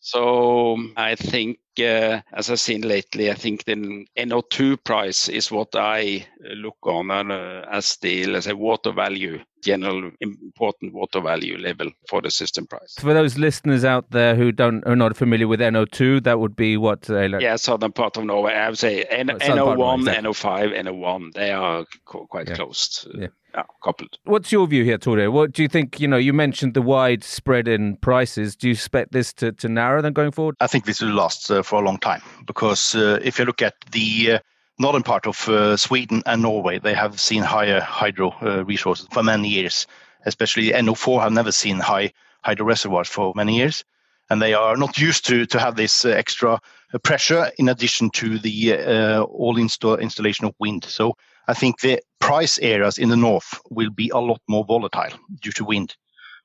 So 0.06 0.78
I 0.98 1.16
think, 1.16 1.60
uh, 1.80 2.20
as 2.34 2.52
I've 2.52 2.60
seen 2.60 2.82
lately, 2.82 3.32
I 3.32 3.36
think 3.36 3.64
the 3.64 4.06
NO2 4.18 4.84
price 4.84 5.30
is 5.30 5.50
what 5.50 5.70
I 5.76 6.28
look 6.56 6.76
on 6.84 7.10
uh, 7.10 7.66
as 7.72 7.96
the, 8.02 8.26
let's 8.26 8.46
say, 8.46 8.52
water 8.52 8.92
value, 8.92 9.40
general 9.64 10.12
important 10.20 10.94
water 10.94 11.22
value 11.22 11.58
level 11.58 11.90
for 12.10 12.22
the 12.22 12.30
system 12.30 12.68
price. 12.68 12.96
For 13.00 13.14
those 13.14 13.38
listeners 13.38 13.86
out 13.86 14.12
there 14.12 14.36
who 14.36 14.52
don't 14.52 14.86
are 14.86 14.98
not 14.98 15.16
familiar 15.16 15.48
with 15.48 15.62
NO2, 15.62 16.22
that 16.24 16.38
would 16.38 16.58
be 16.58 16.76
what? 16.76 17.10
Uh, 17.10 17.30
like... 17.30 17.42
Yeah, 17.42 17.56
southern 17.56 17.94
part 17.94 18.18
of 18.18 18.26
Norway. 18.26 18.56
I 18.56 18.68
would 18.68 18.78
say 18.78 19.04
N- 19.04 19.30
oh, 19.32 19.36
NO1, 19.38 20.00
exactly. 20.00 20.30
NO5, 20.30 20.82
NO1. 20.84 21.34
They 21.34 21.52
are 21.54 21.86
co- 22.04 22.28
quite 22.28 22.50
yeah. 22.50 22.56
close. 22.56 23.08
Yeah 23.16 23.28
yeah, 23.54 23.64
coupled. 23.84 24.18
What's 24.24 24.52
your 24.52 24.68
view 24.68 24.84
here, 24.84 24.98
Tore? 24.98 25.30
What 25.30 25.52
do 25.52 25.62
you 25.62 25.68
think? 25.68 26.00
You 26.00 26.08
know, 26.08 26.18
you 26.18 26.34
mentioned 26.34 26.74
the 26.74 26.82
wide 26.82 27.24
spread 27.24 27.68
in 27.68 27.98
prices. 27.98 28.56
Do 28.56 28.68
you 28.68 28.74
expect 28.74 29.12
this 29.12 29.34
to, 29.34 29.52
to 29.54 29.70
narrow 29.70 30.02
then 30.02 30.14
going 30.14 30.32
forward? 30.32 30.56
I 30.60 30.68
think 30.68 30.86
this 30.86 31.02
will 31.02 31.14
last 31.14 31.52
uh, 31.52 31.62
for 31.62 31.82
a 31.82 31.86
long 31.86 32.00
time 32.00 32.22
because 32.46 32.96
uh, 32.96 33.20
if 33.24 33.38
you 33.38 33.46
look 33.46 33.62
at 33.62 33.76
the 33.92 34.34
uh, 34.34 34.40
northern 34.80 35.04
part 35.04 35.28
of 35.28 35.48
uh, 35.48 35.78
Sweden 35.78 36.24
and 36.26 36.42
Norway, 36.42 36.80
they 36.80 36.94
have 36.94 37.20
seen 37.20 37.44
higher 37.44 37.80
hydro 37.80 38.32
uh, 38.42 38.66
resources 38.66 39.08
for 39.12 39.24
many 39.24 39.50
years. 39.50 39.86
Especially 40.26 40.70
NO4 40.70 41.22
have 41.22 41.34
never 41.34 41.52
seen 41.52 41.80
high 41.80 42.14
hydro 42.44 42.66
reservoirs 42.66 43.10
for 43.10 43.34
many 43.36 43.58
years, 43.58 43.84
and 44.30 44.42
they 44.42 44.54
are 44.54 44.78
not 44.78 44.98
used 44.98 45.26
to 45.28 45.46
to 45.48 45.60
have 45.60 45.76
this 45.76 46.06
uh, 46.06 46.10
extra 46.10 46.60
pressure 47.04 47.52
in 47.58 47.70
addition 47.70 48.10
to 48.12 48.40
the 48.40 49.20
all 49.20 49.58
install 49.58 49.96
installation 49.96 50.46
of 50.46 50.56
wind. 50.60 50.86
So 50.86 51.18
I 51.48 51.54
think 51.54 51.82
the 51.82 52.00
price 52.20 52.58
areas 52.60 52.98
in 52.98 53.10
the 53.10 53.18
north 53.18 53.60
will 53.70 53.90
be 53.90 54.10
a 54.10 54.18
lot 54.18 54.42
more 54.48 54.66
volatile 54.66 55.18
due 55.42 55.52
to 55.54 55.66
wind. 55.66 55.96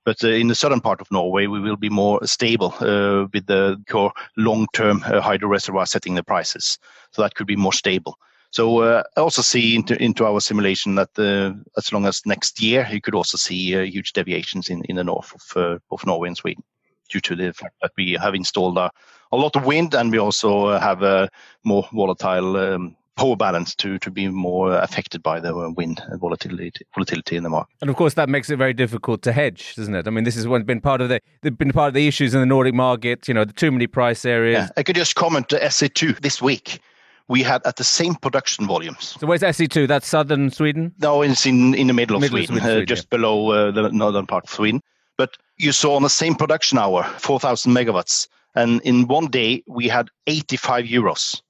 But 0.04 0.24
uh, 0.24 0.28
in 0.28 0.48
the 0.48 0.54
southern 0.54 0.80
part 0.80 1.00
of 1.00 1.10
Norway, 1.10 1.46
we 1.46 1.60
will 1.60 1.76
be 1.76 1.90
more 1.90 2.26
stable 2.26 2.74
uh, 2.80 3.26
with 3.32 3.46
the 3.46 3.76
core 3.88 4.12
long-term 4.36 5.04
uh, 5.04 5.20
hydro 5.20 5.48
reservoir 5.48 5.86
setting 5.86 6.14
the 6.14 6.22
prices. 6.22 6.78
So 7.12 7.22
that 7.22 7.34
could 7.34 7.46
be 7.46 7.56
more 7.56 7.72
stable. 7.72 8.18
So 8.50 8.80
uh, 8.80 9.02
I 9.16 9.20
also 9.20 9.42
see 9.42 9.76
into, 9.76 10.02
into 10.02 10.24
our 10.24 10.40
simulation 10.40 10.94
that 10.94 11.10
uh, 11.18 11.52
as 11.76 11.92
long 11.92 12.06
as 12.06 12.22
next 12.24 12.62
year, 12.62 12.88
you 12.90 13.00
could 13.00 13.14
also 13.14 13.36
see 13.36 13.76
uh, 13.76 13.82
huge 13.82 14.14
deviations 14.14 14.70
in, 14.70 14.82
in 14.84 14.96
the 14.96 15.04
north 15.04 15.34
of, 15.34 15.80
of 15.90 16.06
Norway 16.06 16.28
and 16.28 16.36
Sweden 16.36 16.64
due 17.10 17.20
to 17.20 17.36
the 17.36 17.52
fact 17.52 17.74
that 17.82 17.92
we 17.96 18.12
have 18.12 18.34
installed 18.34 18.78
a, 18.78 18.90
a 19.32 19.36
lot 19.36 19.56
of 19.56 19.66
wind 19.66 19.94
and 19.94 20.10
we 20.10 20.18
also 20.18 20.78
have 20.78 21.02
a 21.02 21.28
more 21.64 21.88
volatile 21.92 22.56
um, 22.56 22.96
power 23.18 23.36
balance 23.36 23.74
to 23.74 23.98
to 23.98 24.10
be 24.10 24.28
more 24.28 24.72
affected 24.78 25.22
by 25.22 25.40
the 25.40 25.52
wind 25.76 26.00
volatility 26.14 26.70
volatility 26.94 27.36
in 27.36 27.42
the 27.42 27.50
market. 27.50 27.74
And 27.82 27.90
of 27.90 27.96
course, 27.96 28.14
that 28.14 28.28
makes 28.28 28.48
it 28.48 28.56
very 28.56 28.72
difficult 28.72 29.22
to 29.22 29.32
hedge, 29.32 29.74
doesn't 29.74 29.94
it? 29.94 30.06
I 30.06 30.10
mean, 30.10 30.24
this 30.24 30.36
has 30.36 30.46
been 30.46 30.80
part 30.80 31.00
of 31.00 31.08
the 31.08 31.20
been 31.42 31.72
part 31.72 31.88
of 31.88 31.94
the 31.94 32.06
issues 32.06 32.32
in 32.32 32.40
the 32.40 32.46
Nordic 32.46 32.74
market. 32.74 33.28
You 33.28 33.34
know, 33.34 33.44
the 33.44 33.52
too 33.52 33.70
many 33.70 33.86
price 33.86 34.24
areas. 34.24 34.66
Yeah. 34.66 34.68
I 34.76 34.82
could 34.82 34.96
just 34.96 35.16
comment 35.16 35.48
to 35.50 35.58
SE2 35.58 36.20
this 36.20 36.40
week. 36.40 36.80
We 37.26 37.42
had 37.42 37.60
at 37.66 37.76
the 37.76 37.84
same 37.84 38.14
production 38.14 38.66
volumes. 38.66 39.16
So 39.20 39.26
where's 39.26 39.42
SE2? 39.42 39.86
That's 39.86 40.06
southern 40.06 40.50
Sweden. 40.50 40.94
No, 41.00 41.20
it's 41.22 41.44
in 41.44 41.74
in 41.74 41.88
the 41.88 41.92
middle 41.92 42.16
of 42.16 42.22
middle 42.22 42.38
Sweden, 42.38 42.56
of 42.56 42.62
Sweden 42.62 42.82
uh, 42.82 42.86
just 42.86 43.04
yeah. 43.04 43.16
below 43.16 43.50
uh, 43.50 43.70
the 43.70 43.90
northern 43.90 44.26
part 44.26 44.44
of 44.44 44.50
Sweden. 44.50 44.80
But 45.18 45.36
you 45.58 45.72
saw 45.72 45.96
on 45.96 46.02
the 46.04 46.08
same 46.08 46.36
production 46.36 46.78
hour, 46.78 47.02
4,000 47.18 47.72
megawatts, 47.72 48.28
and 48.54 48.80
in 48.82 49.08
one 49.08 49.26
day 49.26 49.64
we 49.66 49.88
had 49.88 50.08
85 50.28 50.84
euros 50.84 51.42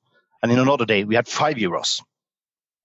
and 0.43 0.53
in 0.53 0.59
another 0.59 0.85
day 0.85 1.05
we 1.05 1.15
had 1.15 1.29
five 1.29 1.57
euros 1.57 2.01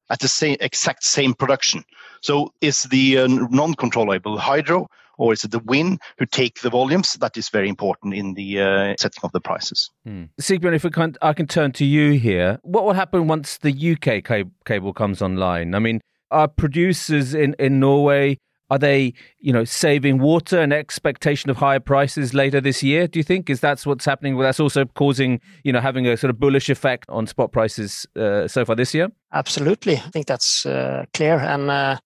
at 0.09 0.19
the 0.19 0.27
same 0.27 0.57
exact 0.59 1.03
same 1.03 1.33
production. 1.33 1.83
So 2.21 2.53
is 2.61 2.83
the 2.83 3.19
uh, 3.19 3.27
non-controllable 3.27 4.37
hydro 4.37 4.87
or 5.17 5.33
is 5.33 5.43
it 5.43 5.51
the 5.51 5.59
wind 5.59 5.99
who 6.17 6.25
take 6.25 6.61
the 6.61 6.69
volumes? 6.69 7.13
That 7.13 7.37
is 7.37 7.49
very 7.49 7.69
important 7.69 8.13
in 8.13 8.33
the 8.33 8.61
uh, 8.61 8.95
setting 8.99 9.21
of 9.23 9.31
the 9.31 9.39
prices. 9.39 9.89
Hmm. 10.05 10.23
Sigbjørn, 10.41 10.73
if 10.75 10.91
can, 10.91 11.15
I 11.21 11.33
can 11.33 11.47
turn 11.47 11.71
to 11.73 11.85
you 11.85 12.19
here. 12.19 12.59
What 12.63 12.85
will 12.85 12.93
happen 12.93 13.27
once 13.27 13.57
the 13.57 13.71
UK 13.71 14.23
cable 14.65 14.93
comes 14.93 15.21
online? 15.21 15.75
I 15.75 15.79
mean, 15.79 16.01
are 16.31 16.47
producers 16.47 17.33
in, 17.33 17.55
in 17.59 17.79
Norway 17.79 18.39
are 18.73 18.79
they, 18.79 19.13
you 19.39 19.53
know, 19.53 19.63
saving 19.63 20.17
water 20.17 20.59
and 20.59 20.73
expectation 20.73 21.51
of 21.51 21.57
higher 21.57 21.79
prices 21.79 22.33
later 22.33 22.59
this 22.59 22.81
year? 22.81 23.07
Do 23.07 23.19
you 23.19 23.23
think 23.23 23.47
is 23.49 23.59
that's 23.59 23.85
what's 23.85 24.03
happening? 24.03 24.35
Well, 24.35 24.47
that's 24.47 24.59
also 24.59 24.85
causing, 24.85 25.39
you 25.63 25.71
know, 25.71 25.79
having 25.79 26.07
a 26.07 26.17
sort 26.17 26.31
of 26.31 26.39
bullish 26.39 26.69
effect 26.69 27.05
on 27.09 27.27
spot 27.27 27.51
prices 27.51 28.07
uh, 28.15 28.47
so 28.47 28.65
far 28.65 28.75
this 28.75 28.95
year. 28.95 29.09
Absolutely, 29.31 29.97
I 29.97 30.09
think 30.09 30.25
that's 30.25 30.65
uh, 30.65 31.05
clear, 31.13 31.37
and 31.37 31.69
uh, 31.69 31.99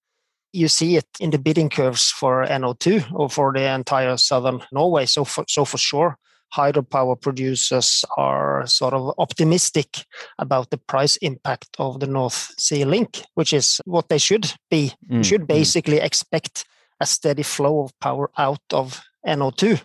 you 0.51 0.67
see 0.67 0.97
it 0.97 1.07
in 1.21 1.29
the 1.29 1.39
bidding 1.39 1.69
curves 1.69 2.12
for 2.12 2.45
NO2 2.45 3.13
or 3.13 3.29
for 3.29 3.53
the 3.53 3.74
entire 3.74 4.17
southern 4.17 4.62
Norway. 4.74 5.05
So 5.05 5.24
for, 5.24 5.45
so 5.47 5.63
for 5.63 5.77
sure, 5.77 6.17
hydropower 6.56 7.20
producers 7.20 8.06
are 8.16 8.66
sort 8.66 8.94
of 8.94 9.13
optimistic 9.18 10.06
about 10.39 10.70
the 10.70 10.77
price 10.77 11.18
impact 11.18 11.70
of 11.77 12.00
the 12.00 12.08
North 12.08 12.54
Sea 12.58 12.86
link, 12.86 13.22
which 13.36 13.54
is 13.54 13.82
what 13.86 14.10
they 14.10 14.18
should 14.18 14.54
be. 14.70 14.94
Mm. 15.10 15.24
Should 15.24 15.42
mm. 15.42 15.48
basically 15.48 15.98
expect 15.98 16.66
a 17.00 17.06
steady 17.06 17.44
flow 17.44 17.82
of 17.82 18.00
power 18.00 18.30
out 18.38 18.62
of 18.72 19.01
NO2 19.25 19.82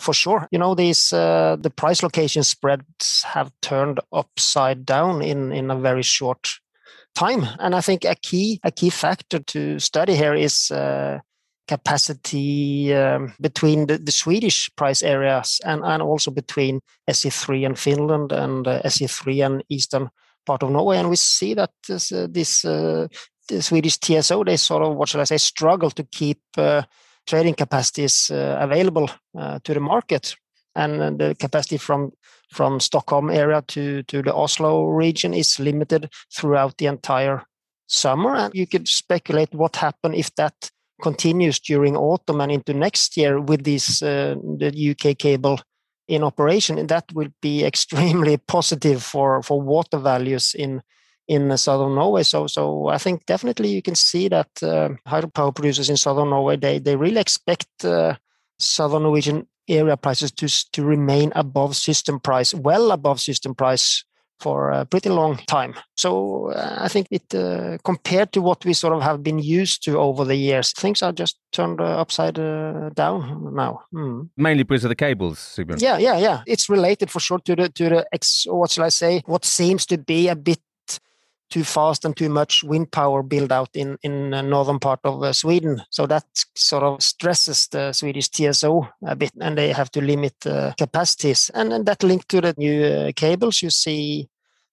for 0.00 0.14
sure. 0.14 0.48
You 0.50 0.58
know, 0.58 0.74
these 0.74 1.12
uh, 1.12 1.56
the 1.60 1.70
price 1.70 2.02
location 2.02 2.42
spreads 2.42 3.22
have 3.22 3.52
turned 3.62 4.00
upside 4.12 4.84
down 4.84 5.22
in 5.22 5.52
in 5.52 5.70
a 5.70 5.78
very 5.78 6.02
short 6.02 6.60
time, 7.14 7.46
and 7.58 7.74
I 7.74 7.80
think 7.80 8.04
a 8.04 8.14
key 8.14 8.60
a 8.64 8.70
key 8.70 8.90
factor 8.90 9.38
to 9.38 9.78
study 9.78 10.16
here 10.16 10.34
is 10.34 10.70
uh, 10.70 11.20
capacity 11.70 12.92
um, 12.92 13.32
between 13.40 13.86
the, 13.86 13.96
the, 13.96 14.10
Swedish 14.10 14.68
price 14.74 15.02
areas 15.02 15.60
and, 15.64 15.84
and 15.84 16.02
also 16.02 16.30
between 16.32 16.80
SE3 17.08 17.66
and 17.66 17.78
Finland 17.78 18.32
and 18.32 18.66
uh, 18.66 18.82
SE3 18.82 19.46
and 19.46 19.64
eastern 19.68 20.10
part 20.44 20.64
of 20.64 20.70
Norway. 20.70 20.98
And 20.98 21.08
we 21.08 21.16
see 21.16 21.54
that 21.54 21.70
this, 21.86 22.10
uh, 22.10 22.26
this 22.28 22.64
uh, 22.64 23.06
the 23.48 23.62
Swedish 23.62 23.98
TSO, 23.98 24.44
they 24.44 24.56
sort 24.56 24.82
of, 24.82 24.96
what 24.96 25.08
shall 25.08 25.20
I 25.20 25.24
say, 25.24 25.38
struggle 25.38 25.90
to 25.90 26.02
keep 26.02 26.40
uh, 26.58 26.82
trading 27.26 27.54
capacities 27.54 28.30
uh, 28.30 28.56
available 28.60 29.08
uh, 29.38 29.60
to 29.62 29.74
the 29.74 29.80
market. 29.80 30.36
And 30.74 31.18
the 31.18 31.34
capacity 31.38 31.78
from 31.78 32.12
from 32.52 32.80
Stockholm 32.80 33.30
area 33.30 33.62
to, 33.68 34.02
to 34.02 34.22
the 34.22 34.34
Oslo 34.34 34.86
region 34.86 35.34
is 35.34 35.60
limited 35.60 36.10
throughout 36.36 36.78
the 36.78 36.86
entire 36.86 37.44
summer. 37.86 38.34
And 38.34 38.54
you 38.54 38.66
could 38.66 38.88
speculate 38.88 39.54
what 39.54 39.76
happened 39.76 40.16
if 40.16 40.34
that 40.34 40.70
continues 41.00 41.60
during 41.60 41.96
autumn 41.96 42.40
and 42.40 42.52
into 42.52 42.74
next 42.74 43.16
year 43.16 43.40
with 43.40 43.64
this 43.64 44.02
uh, 44.02 44.34
the 44.58 44.90
UK 44.90 45.18
cable 45.18 45.60
in 46.08 46.24
operation, 46.24 46.78
and 46.78 46.88
that 46.88 47.04
will 47.14 47.30
be 47.40 47.64
extremely 47.72 48.36
positive 48.36 49.02
for 49.02 49.42
for 49.42 49.60
water 49.60 49.98
values 49.98 50.54
in 50.54 50.82
in 51.28 51.56
southern 51.56 51.94
Norway. 51.94 52.24
So 52.24 52.46
so 52.46 52.88
I 52.88 52.98
think 52.98 53.26
definitely 53.26 53.68
you 53.68 53.82
can 53.82 53.94
see 53.94 54.28
that 54.28 54.50
uh, 54.62 54.90
hydropower 55.06 55.54
producers 55.54 55.88
in 55.88 55.96
southern 55.96 56.30
Norway 56.30 56.56
they 56.56 56.78
they 56.78 56.96
really 56.96 57.20
expect 57.20 57.84
uh, 57.84 58.14
southern 58.58 59.02
Norwegian 59.02 59.46
area 59.68 59.96
prices 59.96 60.32
to 60.32 60.46
to 60.72 60.84
remain 60.84 61.32
above 61.34 61.76
system 61.76 62.20
price, 62.20 62.54
well 62.54 62.90
above 62.90 63.20
system 63.20 63.54
price 63.54 64.04
for 64.40 64.70
a 64.70 64.84
pretty 64.84 65.08
long 65.10 65.36
time. 65.46 65.74
So 65.96 66.50
uh, 66.52 66.78
I 66.80 66.88
think 66.88 67.06
it 67.10 67.34
uh, 67.34 67.78
compared 67.84 68.32
to 68.32 68.40
what 68.40 68.64
we 68.64 68.72
sort 68.72 68.94
of 68.94 69.02
have 69.02 69.22
been 69.22 69.38
used 69.38 69.84
to 69.84 69.98
over 69.98 70.24
the 70.24 70.36
years, 70.36 70.72
things 70.72 71.02
are 71.02 71.12
just 71.12 71.38
turned 71.52 71.80
uh, 71.80 72.00
upside 72.00 72.38
uh, 72.38 72.90
down 72.94 73.54
now. 73.54 73.82
Mm. 73.94 74.28
Mainly 74.36 74.64
because 74.64 74.84
of 74.84 74.88
the 74.88 74.96
cables, 74.96 75.38
Sigbjørn. 75.38 75.80
Yeah, 75.80 75.98
yeah, 75.98 76.18
yeah. 76.18 76.42
It's 76.46 76.68
related 76.68 77.10
for 77.10 77.20
sure 77.20 77.40
to 77.44 77.56
the 77.56 77.68
to 77.68 77.88
the 77.88 78.06
ex. 78.12 78.46
What 78.48 78.70
shall 78.70 78.84
I 78.84 78.90
say? 78.90 79.22
What 79.26 79.44
seems 79.44 79.86
to 79.86 79.98
be 79.98 80.28
a 80.28 80.36
bit 80.36 80.60
too 81.50 81.64
fast 81.64 82.04
and 82.04 82.16
too 82.16 82.28
much 82.28 82.62
wind 82.64 82.90
power 82.90 83.22
build 83.22 83.52
out 83.52 83.70
in 83.74 83.96
in 84.02 84.30
the 84.30 84.42
northern 84.42 84.78
part 84.78 85.00
of 85.04 85.22
uh, 85.22 85.32
Sweden. 85.32 85.82
So 85.90 86.06
that 86.06 86.24
sort 86.54 86.82
of 86.82 87.02
stresses 87.02 87.68
the 87.68 87.92
Swedish 87.92 88.28
TSO 88.28 88.88
a 89.06 89.16
bit, 89.16 89.32
and 89.40 89.58
they 89.58 89.72
have 89.72 89.90
to 89.92 90.00
limit 90.00 90.34
uh, 90.46 90.72
capacities. 90.78 91.50
And, 91.54 91.72
and 91.72 91.86
that 91.86 92.02
linked 92.02 92.28
to 92.28 92.40
the 92.40 92.54
new 92.56 92.84
uh, 92.84 93.12
cables, 93.16 93.62
you 93.62 93.70
see 93.70 94.28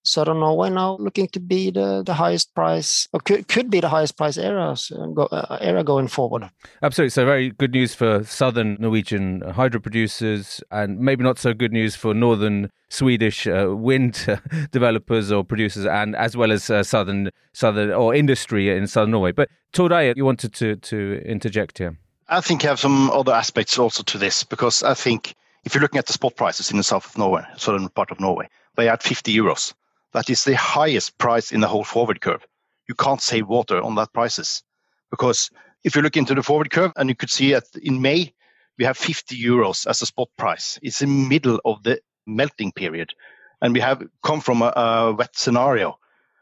southern 0.07 0.39
Norway 0.39 0.69
now 0.69 0.97
looking 0.99 1.27
to 1.29 1.39
be 1.39 1.71
the, 1.71 2.03
the 2.03 2.13
highest 2.13 2.53
price 2.55 3.07
or 3.13 3.19
could, 3.19 3.47
could 3.47 3.69
be 3.69 3.79
the 3.79 3.89
highest 3.89 4.17
price 4.17 4.37
areas 4.37 4.91
uh, 4.95 5.05
go, 5.07 5.23
uh, 5.23 5.57
area 5.61 5.83
going 5.83 6.07
forward. 6.07 6.49
Absolutely. 6.81 7.09
So 7.09 7.25
very 7.25 7.51
good 7.51 7.71
news 7.71 7.93
for 7.93 8.23
southern 8.23 8.77
Norwegian 8.79 9.41
hydro 9.41 9.79
producers 9.79 10.61
and 10.71 10.99
maybe 10.99 11.23
not 11.23 11.37
so 11.39 11.53
good 11.53 11.73
news 11.73 11.95
for 11.95 12.13
northern 12.13 12.71
Swedish 12.89 13.47
uh, 13.47 13.75
wind 13.75 14.27
developers 14.71 15.31
or 15.31 15.43
producers 15.43 15.85
and 15.85 16.15
as 16.15 16.37
well 16.37 16.51
as 16.51 16.69
uh, 16.69 16.83
southern 16.83 17.29
southern 17.53 17.91
or 17.91 18.15
industry 18.15 18.69
in 18.69 18.87
southern 18.87 19.11
Norway. 19.11 19.31
But 19.31 19.49
Tor 19.73 19.89
Reier, 19.89 20.15
you 20.15 20.25
wanted 20.25 20.53
to 20.55 20.77
to 20.77 21.21
interject 21.25 21.77
here. 21.79 21.97
I 22.29 22.41
think 22.41 22.63
I 22.63 22.69
have 22.69 22.79
some 22.79 23.09
other 23.11 23.33
aspects 23.33 23.79
also 23.79 24.03
to 24.03 24.17
this 24.17 24.43
because 24.43 24.83
I 24.83 24.93
think 24.93 25.33
if 25.63 25.73
you're 25.73 25.81
looking 25.81 25.99
at 25.99 26.07
the 26.07 26.13
spot 26.13 26.35
prices 26.35 26.71
in 26.71 26.77
the 26.77 26.83
south 26.83 27.05
of 27.05 27.17
Norway, 27.17 27.43
southern 27.57 27.89
part 27.89 28.11
of 28.11 28.19
Norway, 28.19 28.49
they 28.75 28.87
are 28.87 28.93
at 28.93 29.03
50 29.03 29.35
euros 29.35 29.73
that 30.17 30.31
is 30.31 30.43
the 30.43 30.55
highest 30.55 31.15
price 31.19 31.51
in 31.51 31.61
the 31.61 31.67
whole 31.67 31.83
forward 31.83 32.21
curve. 32.21 32.43
You 32.87 32.95
can't 32.95 33.21
save 33.21 33.47
water 33.47 33.79
on 33.79 33.93
that 33.95 34.13
prices 34.13 34.63
because 35.11 35.51
if 35.83 35.95
you 35.95 36.01
look 36.01 36.17
into 36.17 36.33
the 36.33 36.41
forward 36.41 36.71
curve 36.71 36.91
and 36.95 37.07
you 37.07 37.15
could 37.15 37.29
see 37.29 37.53
that 37.53 37.65
in 37.83 38.01
May 38.01 38.33
we 38.79 38.85
have 38.85 38.97
50 38.97 39.39
euros 39.39 39.85
as 39.85 40.01
a 40.01 40.07
spot 40.07 40.29
price. 40.35 40.79
It's 40.81 41.03
in 41.03 41.09
the 41.09 41.29
middle 41.29 41.61
of 41.65 41.83
the 41.83 42.01
melting 42.25 42.71
period, 42.71 43.13
and 43.61 43.75
we 43.75 43.79
have 43.79 44.01
come 44.23 44.41
from 44.41 44.63
a, 44.63 44.73
a 44.75 45.13
wet 45.13 45.35
scenario. 45.35 45.99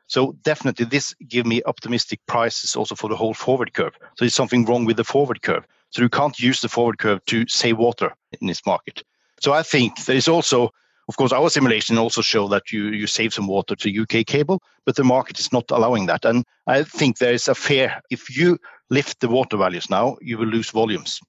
So 0.08 0.38
definitely 0.44 0.86
this 0.86 1.14
give 1.28 1.46
me 1.46 1.62
optimistic 1.66 2.22
prices 2.28 2.78
also 2.78 2.96
for 2.96 3.10
the 3.10 3.18
whole 3.18 3.34
forward 3.34 3.74
curve. 3.74 3.94
So 4.00 4.24
there's 4.24 4.36
something 4.36 4.64
wrong 4.64 4.86
with 4.86 4.96
the 4.96 5.04
forward 5.04 5.42
curve. 5.42 5.66
So 5.90 6.02
you 6.02 6.10
can't 6.10 6.40
use 6.40 6.62
the 6.62 6.70
forward 6.70 6.98
curve 6.98 7.26
to 7.26 7.46
save 7.50 7.78
water 7.78 8.14
in 8.40 8.48
this 8.48 8.66
market. 8.66 9.04
So 9.42 9.52
I 9.52 9.64
think 9.64 10.06
there 10.06 10.16
is 10.16 10.30
also, 10.30 10.72
of 11.08 11.18
course, 11.18 11.32
our 11.32 11.50
simulation 11.50 11.98
also 11.98 12.22
show 12.22 12.48
that 12.48 12.72
you, 12.72 12.90
you 12.90 13.08
save 13.08 13.34
some 13.34 13.48
water 13.48 13.76
to 13.76 14.02
UK 14.02 14.26
cable, 14.26 14.62
but 14.86 14.96
the 14.96 15.04
market 15.04 15.40
is 15.40 15.52
not 15.52 15.70
allowing 15.70 16.08
that. 16.08 16.26
And 16.26 16.46
I 16.68 16.84
think 16.84 17.18
there 17.18 17.34
is 17.34 17.48
a 17.48 17.56
fair, 17.56 18.02
if 18.10 18.36
you 18.36 18.58
lift 18.90 19.20
the 19.20 19.28
water 19.28 19.58
values 19.58 19.90
now, 19.90 20.18
you 20.22 20.38
will 20.38 20.48
lose 20.48 20.72
volumes. 20.72 21.20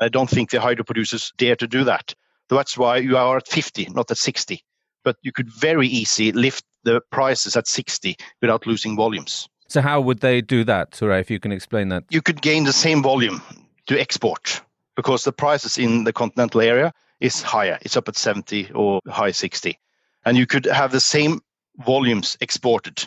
I 0.00 0.08
don't 0.08 0.30
think 0.30 0.50
the 0.50 0.60
hydro 0.60 0.84
producers 0.84 1.32
dare 1.36 1.56
to 1.56 1.66
do 1.66 1.84
that. 1.84 2.14
That's 2.48 2.78
why 2.78 2.96
you 2.96 3.16
are 3.16 3.36
at 3.36 3.48
50, 3.48 3.88
not 3.90 4.10
at 4.10 4.16
60. 4.16 4.64
But 5.04 5.16
you 5.22 5.32
could 5.32 5.50
very 5.52 5.86
easily 5.86 6.32
lift 6.32 6.64
the 6.84 7.00
prices 7.10 7.56
at 7.56 7.68
60 7.68 8.16
without 8.40 8.66
losing 8.66 8.96
volumes. 8.96 9.48
So 9.68 9.80
how 9.80 10.00
would 10.00 10.20
they 10.20 10.40
do 10.40 10.64
that, 10.64 10.92
Tore, 10.92 11.12
if 11.12 11.30
you 11.30 11.38
can 11.38 11.52
explain 11.52 11.90
that? 11.90 12.04
You 12.10 12.22
could 12.22 12.42
gain 12.42 12.64
the 12.64 12.72
same 12.72 13.02
volume 13.02 13.40
to 13.86 14.00
export 14.00 14.62
because 14.96 15.24
the 15.24 15.32
prices 15.32 15.78
in 15.78 16.04
the 16.04 16.12
continental 16.12 16.60
area 16.60 16.92
is 17.20 17.42
higher. 17.42 17.78
It's 17.82 17.96
up 17.96 18.08
at 18.08 18.16
70 18.16 18.72
or 18.72 19.00
high 19.08 19.30
60. 19.30 19.78
And 20.24 20.36
you 20.36 20.46
could 20.46 20.66
have 20.66 20.92
the 20.92 21.00
same 21.00 21.40
volumes 21.78 22.36
exported 22.40 23.06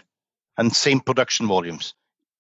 and 0.57 0.75
same 0.75 0.99
production 0.99 1.47
volumes 1.47 1.93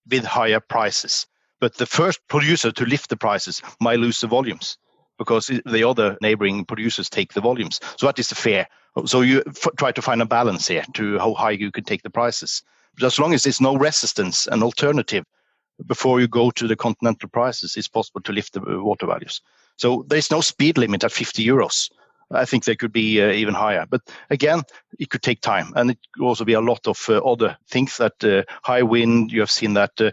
with 0.09 0.23
higher 0.23 0.59
prices. 0.59 1.27
But 1.59 1.75
the 1.75 1.85
first 1.85 2.19
producer 2.27 2.71
to 2.71 2.85
lift 2.85 3.09
the 3.09 3.17
prices 3.17 3.61
might 3.79 3.99
lose 3.99 4.19
the 4.19 4.27
volumes 4.27 4.77
because 5.17 5.47
the 5.47 5.87
other 5.87 6.17
neighboring 6.21 6.65
producers 6.65 7.09
take 7.09 7.33
the 7.33 7.41
volumes. 7.41 7.79
So 7.97 8.07
that 8.07 8.19
is 8.19 8.29
the 8.29 8.35
fair. 8.35 8.67
So 9.05 9.21
you 9.21 9.43
f- 9.47 9.67
try 9.77 9.91
to 9.91 10.01
find 10.01 10.21
a 10.21 10.25
balance 10.25 10.67
here 10.67 10.83
to 10.93 11.17
how 11.19 11.33
high 11.33 11.51
you 11.51 11.71
can 11.71 11.83
take 11.83 12.03
the 12.03 12.09
prices. 12.09 12.63
But 12.95 13.05
as 13.05 13.19
long 13.19 13.33
as 13.33 13.43
there's 13.43 13.61
no 13.61 13.75
resistance 13.75 14.47
and 14.47 14.63
alternative 14.63 15.25
before 15.85 16.19
you 16.19 16.27
go 16.27 16.51
to 16.51 16.67
the 16.67 16.75
continental 16.75 17.29
prices, 17.29 17.75
it's 17.77 17.87
possible 17.87 18.21
to 18.21 18.31
lift 18.31 18.53
the 18.53 18.61
uh, 18.61 18.81
water 18.81 19.05
values. 19.05 19.41
So 19.77 20.05
there's 20.07 20.31
no 20.31 20.41
speed 20.41 20.77
limit 20.77 21.03
at 21.03 21.11
50 21.11 21.45
euros. 21.45 21.89
I 22.31 22.45
think 22.45 22.63
they 22.63 22.75
could 22.75 22.91
be 22.91 23.21
uh, 23.21 23.31
even 23.31 23.53
higher. 23.53 23.85
But 23.89 24.01
again, 24.29 24.63
it 24.99 25.09
could 25.09 25.21
take 25.21 25.41
time. 25.41 25.73
And 25.75 25.91
it 25.91 25.99
could 26.13 26.25
also 26.25 26.45
be 26.45 26.53
a 26.53 26.61
lot 26.61 26.87
of 26.87 27.03
uh, 27.09 27.17
other 27.17 27.57
things 27.69 27.97
that 27.97 28.23
uh, 28.23 28.43
high 28.63 28.83
wind, 28.83 29.31
you 29.31 29.39
have 29.39 29.51
seen 29.51 29.73
that 29.73 29.91
uh, 29.99 30.11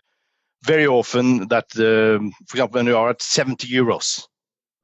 very 0.63 0.87
often 0.87 1.49
that, 1.49 1.67
um, 1.77 2.33
for 2.47 2.57
example, 2.57 2.79
when 2.79 2.87
you 2.87 2.97
are 2.97 3.11
at 3.11 3.23
70 3.23 3.67
euros, 3.69 4.27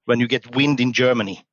when 0.07 0.21
you 0.21 0.29
get 0.29 0.55
wind 0.55 0.81
in 0.81 0.93
Germany, 0.93 1.45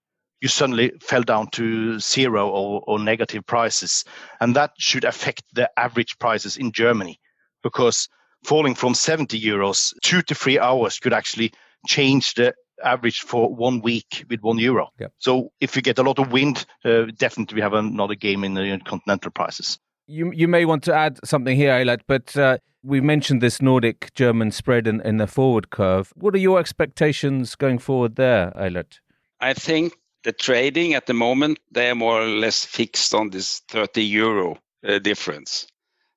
you 0.41 0.47
suddenly 0.47 0.91
fell 1.01 1.23
down 1.23 1.47
to 1.51 1.99
zero 1.99 2.49
or, 2.49 2.83
or 2.85 2.99
negative 2.99 3.45
prices. 3.45 4.03
And 4.39 4.55
that 4.55 4.71
should 4.77 5.05
affect 5.05 5.43
the 5.53 5.69
average 5.77 6.17
prices 6.19 6.57
in 6.57 6.71
Germany 6.71 7.19
because 7.63 8.07
falling 8.43 8.75
from 8.75 8.93
70 8.93 9.39
euros, 9.39 9.93
two 10.03 10.21
to 10.23 10.35
three 10.35 10.59
hours 10.59 10.99
could 10.99 11.13
actually 11.13 11.53
change 11.87 12.33
the 12.35 12.53
average 12.83 13.21
for 13.21 13.53
one 13.53 13.81
week 13.81 14.25
with 14.29 14.41
one 14.41 14.57
euro. 14.57 14.89
Yep. 14.99 15.13
So 15.19 15.51
if 15.59 15.75
you 15.75 15.81
get 15.81 15.99
a 15.99 16.03
lot 16.03 16.19
of 16.19 16.31
wind, 16.31 16.65
uh, 16.85 17.05
definitely 17.17 17.55
we 17.55 17.61
have 17.61 17.73
another 17.73 18.15
game 18.15 18.43
in 18.43 18.53
the 18.53 18.79
continental 18.85 19.31
prices. 19.31 19.79
You 20.05 20.31
you 20.33 20.49
may 20.49 20.65
want 20.65 20.83
to 20.83 20.93
add 20.93 21.19
something 21.23 21.55
here, 21.55 21.71
Eilert, 21.71 22.01
but 22.07 22.35
uh, 22.35 22.57
we 22.83 22.99
mentioned 22.99 23.41
this 23.41 23.61
Nordic 23.61 24.13
German 24.15 24.51
spread 24.51 24.85
in, 24.85 24.99
in 25.01 25.17
the 25.17 25.27
forward 25.27 25.69
curve. 25.69 26.11
What 26.15 26.35
are 26.35 26.39
your 26.39 26.59
expectations 26.59 27.55
going 27.55 27.79
forward 27.79 28.17
there, 28.17 28.51
Eilert? 28.57 28.99
I 29.39 29.53
think 29.53 29.93
the 30.23 30.33
trading 30.33 30.93
at 30.93 31.05
the 31.05 31.13
moment 31.13 31.59
they 31.71 31.89
are 31.89 31.95
more 31.95 32.21
or 32.21 32.27
less 32.27 32.65
fixed 32.65 33.13
on 33.13 33.29
this 33.29 33.61
30 33.69 34.03
euro 34.03 34.57
uh, 34.85 34.99
difference. 34.99 35.67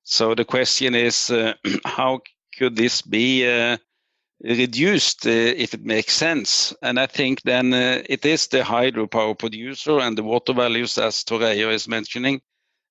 So 0.09 0.35
the 0.35 0.45
question 0.45 0.95
is, 0.95 1.29
uh, 1.29 1.53
how 1.85 2.21
could 2.57 2.77
this 2.77 3.01
be 3.01 3.45
uh, 3.45 3.75
reduced 4.41 5.27
uh, 5.27 5.29
if 5.29 5.73
it 5.73 5.83
makes 5.83 6.13
sense? 6.13 6.73
And 6.81 6.97
I 6.97 7.07
think 7.07 7.41
then 7.41 7.73
uh, 7.73 8.03
it 8.07 8.25
is 8.25 8.47
the 8.47 8.61
hydropower 8.61 9.37
producer 9.37 9.99
and 9.99 10.17
the 10.17 10.23
water 10.23 10.53
values, 10.53 10.97
as 10.97 11.25
Tor 11.25 11.39
Reier 11.39 11.73
is 11.73 11.89
mentioning, 11.89 12.39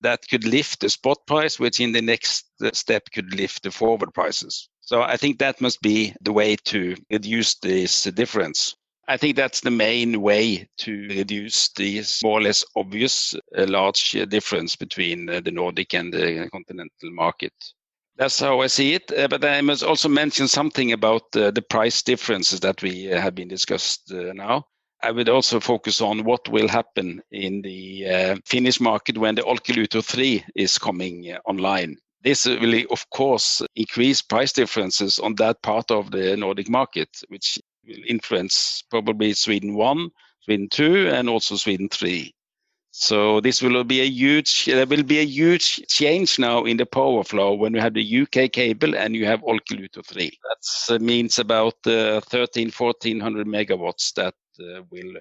that 0.03 0.29
could 0.29 0.45
lift 0.45 0.81
the 0.81 0.91
spot 0.91 1.27
price, 1.27 1.59
which 1.59 1.81
in 1.81 1.93
the 1.93 2.03
next 2.03 2.45
step 2.73 3.11
could 3.15 3.35
lift 3.35 3.63
the 3.63 3.71
forward 3.71 4.13
prices. 4.13 4.69
So 4.83 5.01
I 5.01 5.17
think 5.17 5.39
that 5.39 5.63
must 5.63 5.81
be 5.81 6.15
the 6.21 6.35
way 6.35 6.57
to 6.67 6.97
reduce 7.11 7.55
this 7.55 8.03
difference. 8.03 8.77
I 9.09 9.17
think 9.17 9.37
that's 9.37 9.61
the 9.61 9.71
main 9.71 10.21
way 10.21 10.69
to 10.79 11.09
reduce 11.09 11.69
this 11.69 12.23
more 12.25 12.39
or 12.39 12.43
less 12.43 12.65
obvious 12.75 13.35
uh, 13.57 13.67
large 13.69 14.13
difference 14.29 14.75
between 14.75 15.29
uh, 15.29 15.41
the 15.41 15.53
Nordic 15.53 15.95
and 15.95 16.13
the 16.13 16.49
continental 16.51 17.13
market. 17.13 17.53
That's 18.17 18.41
how 18.41 18.61
I 18.61 18.67
see 18.67 18.95
it. 18.95 19.13
Uh, 19.17 19.29
but 19.29 19.45
I 19.45 19.61
must 19.61 19.85
also 19.85 20.09
mention 20.09 20.49
something 20.49 20.93
about 20.93 21.25
uh, 21.37 21.51
the 21.51 21.63
price 21.63 22.03
differences 22.03 22.61
that 22.61 22.83
we 22.83 23.13
uh, 23.13 23.21
have 23.21 23.35
been 23.35 23.49
discussed 23.49 24.11
uh, 24.11 24.33
now. 24.33 24.67
I 25.03 25.11
would 25.13 25.29
also 25.29 25.61
focus 25.61 26.01
on 26.01 26.25
what 26.25 26.49
will 26.49 26.69
happen 26.69 27.23
in 27.31 27.63
the 27.63 28.07
uh, 28.09 28.37
Finnish 28.47 28.81
market 28.81 29.19
when 29.19 29.35
the 29.35 29.43
Olkiluoto 29.43 30.03
3 30.03 30.45
is 30.57 30.79
coming 30.79 31.31
uh, 31.31 31.39
online. 31.45 31.97
This 32.23 32.47
will, 32.47 32.83
of 32.91 33.09
course, 33.11 33.63
increase 33.77 34.23
price 34.23 34.53
differences 34.53 35.19
on 35.19 35.35
that 35.37 35.63
part 35.63 35.91
of 35.91 36.11
the 36.11 36.37
Nordic 36.37 36.69
market, 36.69 37.09
which 37.29 37.59
influence 38.07 38.83
probably 38.91 39.33
Sweden 39.33 39.75
1, 39.75 40.11
Sweden 40.41 40.69
2, 40.71 41.09
and 41.09 41.29
also 41.29 41.57
Sweden 41.57 41.89
3. 41.89 42.33
So 42.99 43.41
this 43.41 43.61
will 43.61 43.85
be 43.85 44.01
a 44.01 44.09
huge, 44.09 44.65
there 44.65 44.87
will 44.87 45.03
be 45.03 45.19
a 45.19 45.27
huge 45.27 45.87
change 45.87 46.39
now 46.39 46.65
in 46.65 46.79
the 46.79 46.87
power 46.87 47.23
flow 47.25 47.53
when 47.53 47.75
you 47.75 47.81
have 47.81 47.93
the 47.93 48.23
UK 48.23 48.51
cable 48.51 48.97
and 48.97 49.15
you 49.15 49.27
have 49.27 49.43
Olkiluoto 49.43 50.03
3. 50.03 50.31
That 50.31 50.95
uh, 50.95 50.99
means 50.99 51.39
about 51.39 51.75
uh, 51.87 52.23
13, 52.23 52.71
1400 52.71 53.47
megawatts 53.47 54.15
that 54.15 54.35
uh, 54.61 54.81
will 54.91 55.13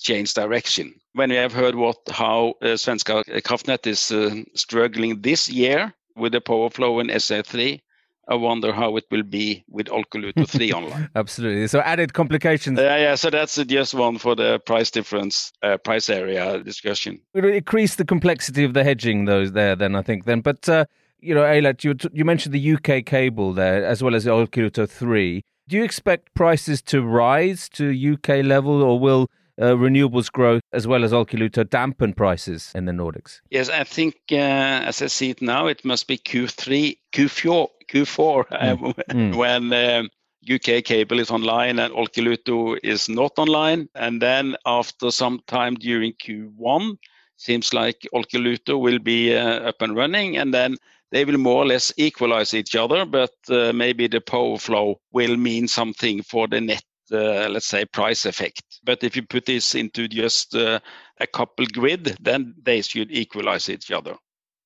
change 0.00 0.34
direction. 0.34 0.94
When 1.12 1.30
we 1.30 1.36
have 1.36 1.52
heard 1.52 1.76
what 1.76 1.98
how 2.10 2.54
uh, 2.60 2.76
Svenska 2.76 3.22
kraftnät 3.42 3.86
is 3.86 4.10
uh, 4.10 4.42
struggling 4.54 5.22
this 5.22 5.48
year 5.48 5.94
with 6.16 6.32
the 6.32 6.40
power 6.40 6.70
flow 6.70 6.98
in 6.98 7.06
SE3, 7.06 7.80
I 8.28 8.36
wonder 8.36 8.72
how 8.72 8.96
it 8.96 9.04
will 9.10 9.24
be 9.24 9.64
with 9.68 9.86
Olkiluoto 9.88 10.48
3 10.48 10.72
online. 10.72 11.10
Absolutely. 11.14 11.66
So 11.66 11.80
added 11.80 12.14
complications. 12.14 12.78
Yeah, 12.78 12.96
yeah. 12.96 13.14
So 13.16 13.30
that's 13.30 13.56
just 13.56 13.94
one 13.94 14.18
for 14.18 14.36
the 14.36 14.60
price 14.60 14.90
difference, 14.90 15.52
uh, 15.62 15.76
price 15.78 16.08
area 16.08 16.62
discussion. 16.62 17.20
It 17.34 17.44
will 17.44 17.52
increase 17.52 17.96
the 17.96 18.04
complexity 18.04 18.64
of 18.64 18.74
the 18.74 18.84
hedging, 18.84 19.24
those 19.24 19.52
there. 19.52 19.74
Then 19.74 19.96
I 19.96 20.02
think 20.02 20.24
then, 20.24 20.40
but 20.40 20.68
uh, 20.68 20.84
you 21.20 21.34
know, 21.34 21.44
Eilert, 21.44 21.84
you 21.84 21.94
you 22.12 22.24
mentioned 22.24 22.54
the 22.54 22.74
UK 22.74 23.04
cable 23.04 23.52
there 23.52 23.84
as 23.84 24.02
well 24.02 24.14
as 24.14 24.24
the 24.24 24.30
Olkiluoto 24.30 24.88
3. 24.88 25.42
Do 25.68 25.76
you 25.76 25.84
expect 25.84 26.34
prices 26.34 26.82
to 26.82 27.02
rise 27.02 27.68
to 27.70 28.14
UK 28.14 28.44
level, 28.44 28.82
or 28.82 28.98
will 28.98 29.28
uh, 29.60 29.66
renewables 29.66 30.30
growth 30.30 30.62
as 30.72 30.86
well 30.86 31.04
as 31.04 31.12
Olkiluoto 31.12 31.68
dampen 31.68 32.14
prices 32.14 32.72
in 32.74 32.86
the 32.86 32.92
Nordics? 32.92 33.40
Yes, 33.50 33.68
I 33.68 33.84
think 33.84 34.16
uh, 34.32 34.36
as 34.36 35.02
I 35.02 35.06
see 35.06 35.30
it 35.30 35.42
now, 35.42 35.66
it 35.66 35.84
must 35.84 36.08
be 36.08 36.18
Q3, 36.18 36.98
Q4, 37.12 37.68
Q4 37.92 38.48
mm. 38.50 38.94
mm. 39.10 39.34
when 39.34 39.72
um, 39.72 40.08
UK 40.50 40.84
cable 40.84 41.20
is 41.20 41.30
online 41.30 41.78
and 41.78 41.92
Olkiluoto 41.94 42.78
is 42.82 43.08
not 43.08 43.32
online, 43.38 43.88
and 43.94 44.20
then 44.20 44.56
after 44.66 45.10
some 45.10 45.40
time 45.46 45.74
during 45.74 46.12
Q1, 46.14 46.96
seems 47.36 47.72
like 47.74 48.06
Olkiluoto 48.14 48.80
will 48.80 48.98
be 48.98 49.34
uh, 49.34 49.60
up 49.68 49.82
and 49.82 49.94
running, 49.94 50.36
and 50.36 50.52
then 50.52 50.76
they 51.10 51.24
will 51.24 51.38
more 51.38 51.62
or 51.62 51.66
less 51.66 51.92
equalize 51.96 52.54
each 52.54 52.74
other, 52.74 53.04
but 53.04 53.34
uh, 53.50 53.72
maybe 53.72 54.08
the 54.08 54.20
power 54.20 54.56
flow 54.58 55.00
will 55.12 55.36
mean 55.36 55.68
something 55.68 56.22
for 56.22 56.48
the 56.48 56.60
net, 56.60 56.84
uh, 57.12 57.48
let's 57.48 57.66
say, 57.66 57.84
price 57.84 58.24
effect. 58.24 58.62
But 58.82 59.04
if 59.04 59.14
you 59.14 59.22
put 59.22 59.44
this 59.44 59.74
into 59.74 60.08
just 60.08 60.54
uh, 60.54 60.80
a 61.20 61.26
couple 61.26 61.66
grid, 61.66 62.16
then 62.20 62.54
they 62.62 62.80
should 62.82 63.12
equalize 63.12 63.68
each 63.68 63.90
other. 63.92 64.16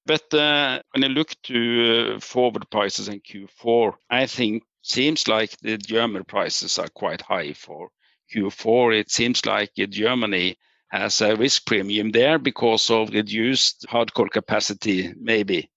But 0.07 0.33
uh, 0.33 0.81
when 0.93 1.05
I 1.05 1.09
look 1.09 1.35
to 1.45 2.15
uh, 2.15 2.21
forward 2.21 2.71
prices 2.71 3.09
in 3.09 3.21
Q4, 3.21 3.95
I 4.09 4.27
think 4.27 4.63
seems 4.83 5.27
like 5.27 5.57
the 5.63 5.77
German 5.77 6.25
prices 6.25 6.79
are 6.79 6.89
quite 6.89 7.23
high 7.23 7.53
for 7.53 7.91
Q4. 8.35 9.01
It 9.01 9.11
seems 9.11 9.45
like 9.45 9.73
Germany 9.75 10.57
has 10.91 11.21
a 11.21 11.35
risk 11.35 11.67
premium 11.67 12.13
there 12.13 12.39
because 12.39 12.89
of 12.89 13.11
reduced 13.11 13.85
hard 13.89 14.15
coal 14.15 14.29
capacity, 14.29 15.13
maybe 15.21 15.69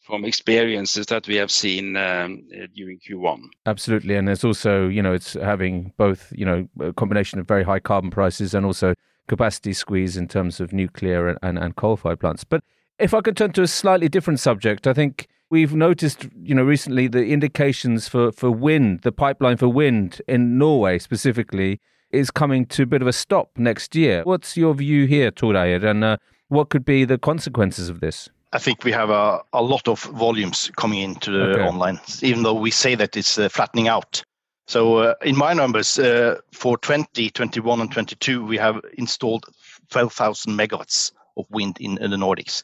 from 0.00 0.24
experiences 0.24 1.06
that 1.06 1.28
we 1.28 1.36
have 1.36 1.52
seen 1.52 1.96
um, 1.96 2.42
during 2.74 2.98
Q1. 2.98 3.42
Absolutely, 3.66 4.16
and 4.16 4.28
it's 4.28 4.44
also 4.44 4.88
you 4.88 5.00
know 5.00 5.12
it's 5.12 5.34
having 5.34 5.92
both 5.96 6.32
you 6.34 6.44
know 6.44 6.68
a 6.80 6.92
combination 6.92 7.38
of 7.38 7.46
very 7.46 7.62
high 7.62 7.78
carbon 7.78 8.10
prices 8.10 8.54
and 8.54 8.66
also 8.66 8.94
capacity 9.28 9.72
squeeze 9.72 10.16
in 10.16 10.26
terms 10.26 10.58
of 10.58 10.72
nuclear 10.72 11.28
and, 11.28 11.38
and, 11.42 11.58
and 11.58 11.76
coal-fired 11.76 12.18
plants. 12.18 12.42
But 12.42 12.64
if 13.02 13.12
I 13.12 13.20
could 13.20 13.36
turn 13.36 13.52
to 13.52 13.62
a 13.62 13.66
slightly 13.66 14.08
different 14.08 14.38
subject, 14.38 14.86
I 14.86 14.92
think 14.92 15.26
we've 15.50 15.74
noticed, 15.74 16.28
you 16.40 16.54
know, 16.54 16.62
recently 16.62 17.08
the 17.08 17.26
indications 17.26 18.08
for, 18.08 18.30
for 18.30 18.50
wind, 18.50 19.00
the 19.02 19.10
pipeline 19.10 19.56
for 19.56 19.68
wind 19.68 20.22
in 20.28 20.56
Norway 20.56 21.00
specifically, 21.00 21.80
is 22.12 22.30
coming 22.30 22.64
to 22.66 22.84
a 22.84 22.86
bit 22.86 23.02
of 23.02 23.08
a 23.08 23.12
stop 23.12 23.50
next 23.56 23.96
year. 23.96 24.22
What's 24.22 24.56
your 24.56 24.74
view 24.74 25.06
here, 25.06 25.32
Tor 25.32 25.54
Reier, 25.54 25.82
and 25.84 26.04
uh, 26.04 26.16
what 26.48 26.68
could 26.68 26.84
be 26.84 27.04
the 27.04 27.18
consequences 27.18 27.88
of 27.88 28.00
this? 28.00 28.28
I 28.52 28.58
think 28.58 28.84
we 28.84 28.92
have 28.92 29.10
a, 29.10 29.40
a 29.52 29.62
lot 29.62 29.88
of 29.88 30.02
volumes 30.02 30.70
coming 30.76 31.00
into 31.00 31.32
the 31.32 31.44
okay. 31.52 31.62
online, 31.62 31.98
even 32.20 32.44
though 32.44 32.54
we 32.54 32.70
say 32.70 32.94
that 32.94 33.16
it's 33.16 33.36
uh, 33.36 33.48
flattening 33.48 33.88
out. 33.88 34.22
So 34.68 34.98
uh, 34.98 35.14
in 35.22 35.36
my 35.36 35.54
numbers 35.54 35.98
uh, 35.98 36.38
for 36.52 36.78
2021 36.78 37.80
and 37.80 37.90
22, 37.90 38.44
we 38.44 38.58
have 38.58 38.80
installed 38.96 39.46
12,000 39.90 40.52
megawatts 40.52 41.10
of 41.36 41.46
wind 41.50 41.78
in, 41.80 41.98
in, 41.98 42.10
the 42.10 42.16
Nordics. 42.16 42.62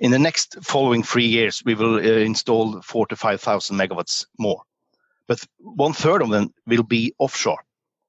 In 0.00 0.12
the 0.12 0.18
next 0.18 0.56
following 0.62 1.02
three 1.02 1.26
years, 1.26 1.60
we 1.64 1.74
will 1.74 1.96
uh, 1.96 2.20
install 2.20 2.80
four 2.82 3.06
to 3.08 3.16
5,000 3.16 3.76
megawatts 3.76 4.26
more. 4.38 4.62
But 5.26 5.44
one 5.58 5.92
third 5.92 6.22
of 6.22 6.30
them 6.30 6.54
will 6.66 6.84
be 6.84 7.14
offshore. 7.18 7.58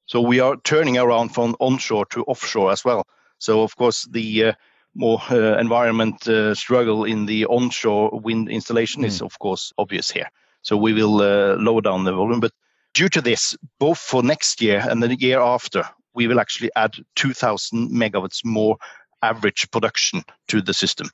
So 0.06 0.22
we 0.22 0.40
are 0.40 0.56
turning 0.64 1.00
around 1.00 1.30
from 1.30 1.56
onshore 1.60 2.06
to 2.08 2.24
offshore 2.26 2.72
as 2.72 2.86
well. 2.86 3.08
So 3.40 3.64
of 3.64 3.76
course 3.76 4.08
the 4.12 4.46
uh, 4.46 4.54
more 4.94 5.20
uh, 5.32 5.58
environment 5.58 6.28
uh, 6.28 6.54
struggle 6.54 7.06
in 7.06 7.26
the 7.26 7.48
onshore 7.48 8.12
wind 8.24 8.50
installation 8.50 9.02
mm. 9.02 9.08
is 9.08 9.20
hmm. 9.20 9.26
of 9.26 9.40
course 9.40 9.74
obvious 9.78 10.12
here. 10.12 10.30
So 10.62 10.78
we 10.78 10.94
will 10.94 11.22
uh, 11.22 11.56
lower 11.56 11.82
down 11.82 12.04
the 12.04 12.14
volume. 12.14 12.40
But 12.40 12.52
due 12.94 13.10
to 13.10 13.22
this, 13.22 13.58
both 13.80 13.98
for 13.98 14.22
next 14.22 14.62
year 14.62 14.86
and 14.88 15.02
the 15.02 15.16
year 15.16 15.40
after, 15.40 15.84
we 16.14 16.28
will 16.28 16.40
actually 16.40 16.70
add 16.76 16.96
2,000 17.16 17.90
megawatts 17.90 18.46
more 18.46 18.78
average 19.22 19.70
production 19.72 20.24
to 20.48 20.62
the 20.62 20.74
system 20.74 21.10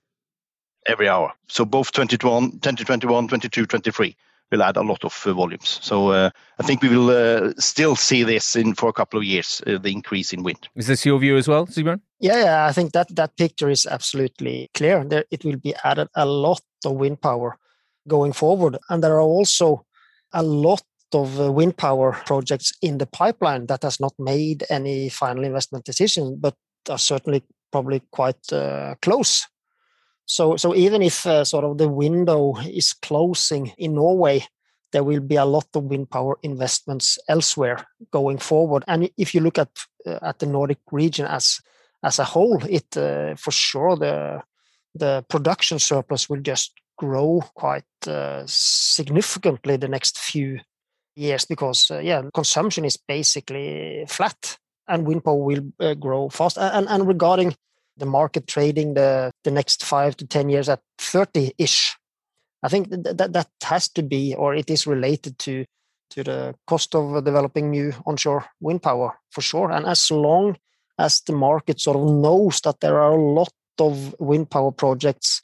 every 0.88 1.10
hour. 1.10 1.34
So 1.48 1.65
both 1.65 1.91
2021, 1.91 2.52
2021 2.52 3.28
22, 3.28 3.65
23 3.65 4.15
will 4.52 4.63
add 4.63 4.78
a 4.78 4.82
lot 4.82 5.04
of 5.04 5.24
uh, 5.26 5.34
volumes. 5.34 5.80
So 5.82 6.10
uh, 6.10 6.30
I 6.60 6.63
think 6.63 6.82
we 6.82 6.89
will 6.89 7.10
uh, 7.10 7.54
still 7.58 7.95
see 7.95 8.24
this 8.24 8.56
in 8.56 8.76
for 8.76 8.89
a 8.89 8.93
couple 8.93 9.19
of 9.19 9.26
years, 9.26 9.62
uh, 9.65 9.78
the 9.78 9.91
increase 9.91 10.34
in 10.34 10.43
wind. 10.43 10.67
Is 10.76 10.88
this 10.88 11.06
your 11.06 11.19
view 11.19 11.38
as 11.38 11.48
well, 11.48 11.65
Sigbjørn? 11.65 12.02
Yeah, 12.19 12.43
yeah, 12.43 12.65
I 12.67 12.71
think 12.71 12.91
that 12.93 13.15
that 13.15 13.36
picture 13.38 13.69
is 13.69 13.86
absolutely 13.86 14.69
clear. 14.74 15.04
There, 15.04 15.26
it 15.32 15.43
will 15.43 15.58
be 15.58 15.74
added 15.84 16.08
a 16.15 16.26
lot 16.26 16.62
of 16.86 16.93
wind 16.93 17.21
power 17.21 17.58
going 18.08 18.34
forward, 18.34 18.78
and 18.89 19.04
there 19.04 19.15
are 19.15 19.21
also 19.21 19.86
a 20.32 20.43
lot 20.43 20.84
of 21.13 21.39
uh, 21.39 21.52
wind 21.52 21.78
power 21.78 22.13
projects 22.26 22.74
in 22.82 22.98
the 22.98 23.06
pipeline 23.06 23.65
that 23.67 23.84
has 23.84 24.00
not 24.00 24.13
made 24.19 24.63
any 24.69 25.10
final 25.10 25.43
investment 25.43 25.86
decision, 25.86 26.38
but 26.39 26.56
are 26.89 27.00
certainly 27.00 27.43
probably 27.71 28.02
quite 28.12 28.54
uh, 28.54 28.95
close. 29.02 29.48
So, 30.25 30.55
so 30.57 30.75
even 30.75 31.01
if 31.01 31.25
uh, 31.25 31.43
sort 31.43 31.65
of 31.65 31.77
the 31.77 31.89
window 31.89 32.55
is 32.57 32.93
closing 32.93 33.73
in 33.77 33.95
Norway, 33.95 34.45
there 34.91 35.03
will 35.03 35.19
be 35.19 35.35
a 35.35 35.45
lot 35.45 35.67
of 35.75 35.83
wind 35.83 36.09
power 36.09 36.38
investments 36.41 37.19
elsewhere 37.27 37.85
going 38.11 38.38
forward. 38.38 38.83
And 38.88 39.09
if 39.17 39.35
you 39.35 39.41
look 39.41 39.57
at 39.57 39.69
uh, 40.07 40.19
at 40.21 40.39
the 40.39 40.45
Nordic 40.45 40.79
region 40.91 41.25
as 41.25 41.59
as 42.03 42.19
a 42.19 42.23
whole, 42.23 42.63
it 42.65 42.97
uh, 42.97 43.35
for 43.35 43.51
sure 43.51 43.95
the 43.97 44.41
the 44.93 45.25
production 45.29 45.79
surplus 45.79 46.29
will 46.29 46.41
just 46.41 46.71
grow 46.97 47.41
quite 47.55 47.83
uh, 48.07 48.43
significantly 48.45 49.77
the 49.77 49.88
next 49.88 50.17
few 50.17 50.59
years 51.15 51.45
because 51.45 51.91
uh, 51.91 51.99
yeah, 51.99 52.21
consumption 52.33 52.85
is 52.85 52.97
basically 52.97 54.05
flat 54.07 54.57
and 54.88 55.05
wind 55.05 55.23
power 55.23 55.43
will 55.43 55.73
uh, 55.79 55.93
grow 55.93 56.29
fast. 56.29 56.57
And, 56.57 56.88
and 56.88 57.07
regarding 57.07 57.55
the 57.97 58.05
market 58.05 58.47
trading 58.47 58.93
the, 58.93 59.31
the 59.43 59.51
next 59.51 59.84
five 59.84 60.17
to 60.17 60.27
10 60.27 60.49
years 60.49 60.69
at 60.69 60.81
30 60.97 61.53
ish, 61.58 61.95
I 62.63 62.69
think 62.69 62.89
that, 62.89 63.17
that 63.17 63.34
that 63.34 63.49
has 63.63 63.89
to 63.89 64.03
be, 64.03 64.36
or 64.36 64.55
it 64.55 64.69
is 64.69 64.88
related 64.88 65.38
to, 65.39 65.65
to 66.12 66.23
the 66.23 66.55
cost 66.67 66.95
of 66.95 67.23
developing 67.23 67.69
new 67.69 67.93
onshore 68.05 68.45
wind 68.60 68.81
power 68.81 69.17
for 69.31 69.41
sure. 69.41 69.71
And 69.71 69.86
as 69.86 70.12
long 70.12 70.58
as 70.97 71.21
the 71.21 71.34
market 71.34 71.79
sort 71.79 71.97
of 71.97 72.03
knows 72.03 72.62
that 72.62 72.79
there 72.79 72.99
are 72.99 73.12
a 73.12 73.34
lot 73.34 73.53
of 73.79 74.15
wind 74.19 74.49
power 74.49 74.71
projects 74.71 75.41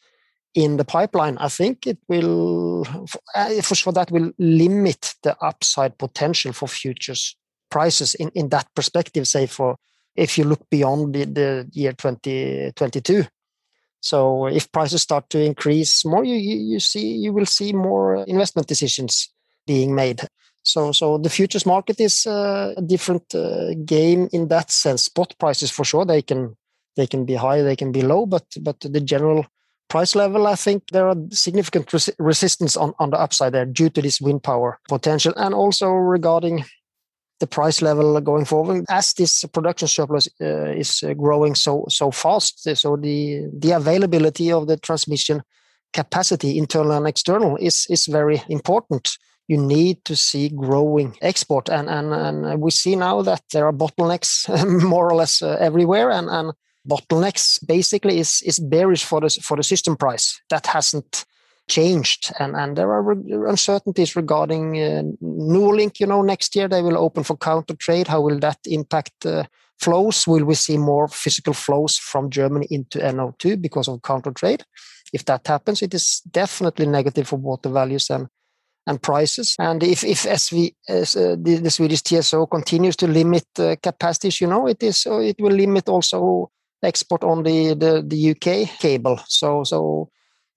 in 0.53 0.77
the 0.77 0.85
pipeline, 0.85 1.37
I 1.37 1.47
think 1.47 1.87
it 1.87 1.97
will, 2.07 2.85
uh, 3.35 3.61
for 3.61 3.75
sure, 3.75 3.93
that 3.93 4.11
will 4.11 4.31
limit 4.37 5.15
the 5.23 5.37
upside 5.41 5.97
potential 5.97 6.53
for 6.53 6.67
futures 6.67 7.35
prices 7.69 8.15
in, 8.15 8.29
in 8.35 8.49
that 8.49 8.67
perspective, 8.75 9.27
say 9.27 9.45
for 9.45 9.77
if 10.15 10.38
you 10.38 10.43
look 10.43 10.69
beyond 10.69 11.13
the, 11.13 11.26
the 11.26 11.69
year 11.71 11.93
2022. 11.93 13.26
So 14.02 14.47
if 14.47 14.71
prices 14.71 15.04
start 15.04 15.30
to 15.30 15.39
increase 15.39 16.04
more, 16.06 16.24
you, 16.24 16.36
you 16.36 16.80
see 16.80 17.15
you 17.17 17.34
will 17.34 17.45
see 17.45 17.71
more 17.71 18.24
investment 18.26 18.67
decisions 18.67 19.30
being 19.67 19.93
made. 19.93 20.21
So 20.63 20.91
so 20.91 21.17
the 21.17 21.30
futures 21.30 21.65
market 21.65 22.00
is 22.00 22.26
uh, 22.26 22.74
a 22.78 22.82
different 22.82 23.34
uh, 23.36 23.74
game 23.86 24.28
in 24.32 24.47
that 24.47 24.71
sense. 24.71 25.04
Spot 25.04 25.34
prices 25.39 25.71
for 25.71 25.86
sure 25.86 26.06
they 26.06 26.21
can 26.21 26.58
they 26.95 27.08
can 27.08 27.26
be 27.26 27.36
high, 27.36 27.62
they 27.62 27.76
can 27.76 27.91
be 27.91 28.02
low, 28.02 28.26
but 28.26 28.45
but 28.62 28.80
the 28.80 29.02
general 29.02 29.45
price 29.91 30.15
level, 30.15 30.47
I 30.47 30.56
think 30.56 30.84
there 30.91 31.08
are 31.08 31.15
significant 31.32 31.91
res- 31.91 32.10
resistance 32.17 32.78
on, 32.78 32.93
on 32.97 33.10
the 33.10 33.19
upside 33.19 33.54
there 33.54 33.65
due 33.65 33.89
to 33.89 34.02
this 34.02 34.21
wind 34.21 34.41
power 34.41 34.80
potential. 34.88 35.34
And 35.36 35.54
also 35.54 35.89
regarding 35.89 36.63
the 37.41 37.47
price 37.47 37.82
level 37.82 38.21
going 38.21 38.45
forward, 38.45 38.86
as 38.88 39.13
this 39.13 39.43
production 39.45 39.88
surplus 39.88 40.30
uh, 40.39 40.71
is 40.71 41.04
uh, 41.04 41.13
growing 41.13 41.56
so 41.56 41.86
so 41.89 42.12
fast, 42.12 42.63
so 42.77 42.95
the 42.95 43.49
the 43.60 43.71
availability 43.71 44.51
of 44.51 44.67
the 44.67 44.77
transmission 44.77 45.41
capacity, 45.91 46.58
internal 46.58 46.93
and 46.93 47.08
external, 47.08 47.58
is 47.58 47.88
is 47.89 48.06
very 48.06 48.41
important. 48.47 49.17
You 49.47 49.58
need 49.58 50.06
to 50.06 50.15
see 50.15 50.49
growing 50.49 51.17
export, 51.21 51.69
and 51.69 51.89
and, 51.89 52.13
and 52.13 52.62
we 52.62 52.71
see 52.71 52.95
now 52.95 53.23
that 53.23 53.41
there 53.51 53.65
are 53.65 53.73
bottlenecks 53.73 54.47
more 54.84 55.10
or 55.10 55.15
less 55.15 55.41
uh, 55.41 55.58
everywhere, 55.60 56.12
and 56.12 56.30
and 56.30 56.54
bottlenecks 56.88 57.60
basically 57.67 58.19
is 58.19 58.41
is 58.45 58.60
bearish 58.60 59.04
for 59.04 59.19
the 59.21 59.30
for 59.30 59.58
the 59.58 59.63
system 59.63 59.97
price. 59.97 60.39
That 60.49 60.67
hasn't 60.67 61.25
changed, 61.75 62.31
and 62.39 62.55
and 62.55 62.75
there 62.77 62.91
are 62.91 63.12
uncertainties 63.47 64.15
regarding 64.15 64.65
uh, 64.77 65.03
Nordlink. 65.21 65.99
You 65.99 66.07
know, 66.07 66.21
next 66.21 66.55
year 66.55 66.67
they 66.67 66.81
will 66.81 66.97
open 66.97 67.23
for 67.23 67.38
counter 67.38 67.75
trade. 67.75 68.07
How 68.07 68.21
will 68.21 68.39
that 68.39 68.60
impact? 68.65 69.25
Uh, 69.25 69.43
flows 69.79 70.27
will 70.27 70.45
we 70.45 70.55
see 70.55 70.77
more 70.77 71.07
physical 71.07 71.53
flows 71.53 71.97
from 71.97 72.29
germany 72.29 72.67
into 72.69 72.99
no2 72.99 73.60
because 73.60 73.88
of 73.88 73.99
counter 74.03 74.31
trade 74.31 74.63
if 75.12 75.25
that 75.25 75.47
happens 75.47 75.81
it 75.81 75.91
is 75.93 76.21
definitely 76.29 76.86
negative 76.86 77.27
for 77.27 77.38
water 77.38 77.69
values 77.69 78.12
and 78.12 78.27
and 78.88 79.01
prices. 79.01 79.55
And 79.60 79.84
if 79.84 80.03
if 80.03 80.23
SV 80.23 80.73
uh, 80.89 81.36
the, 81.36 81.60
the, 81.63 81.69
Swedish 81.69 82.01
TSO 82.01 82.47
continues 82.47 82.95
to 82.97 83.07
limit 83.07 83.45
uh, 83.60 83.75
capacities, 83.81 84.41
you 84.41 84.47
know, 84.47 84.67
it 84.67 84.81
is 84.81 85.05
uh, 85.05 85.19
it 85.19 85.39
will 85.39 85.53
limit 85.53 85.89
also 85.89 86.51
export 86.84 87.23
on 87.23 87.43
the, 87.43 87.75
the, 87.75 88.03
the 88.05 88.31
UK 88.31 88.79
cable. 88.79 89.19
So 89.27 89.63
so 89.63 90.10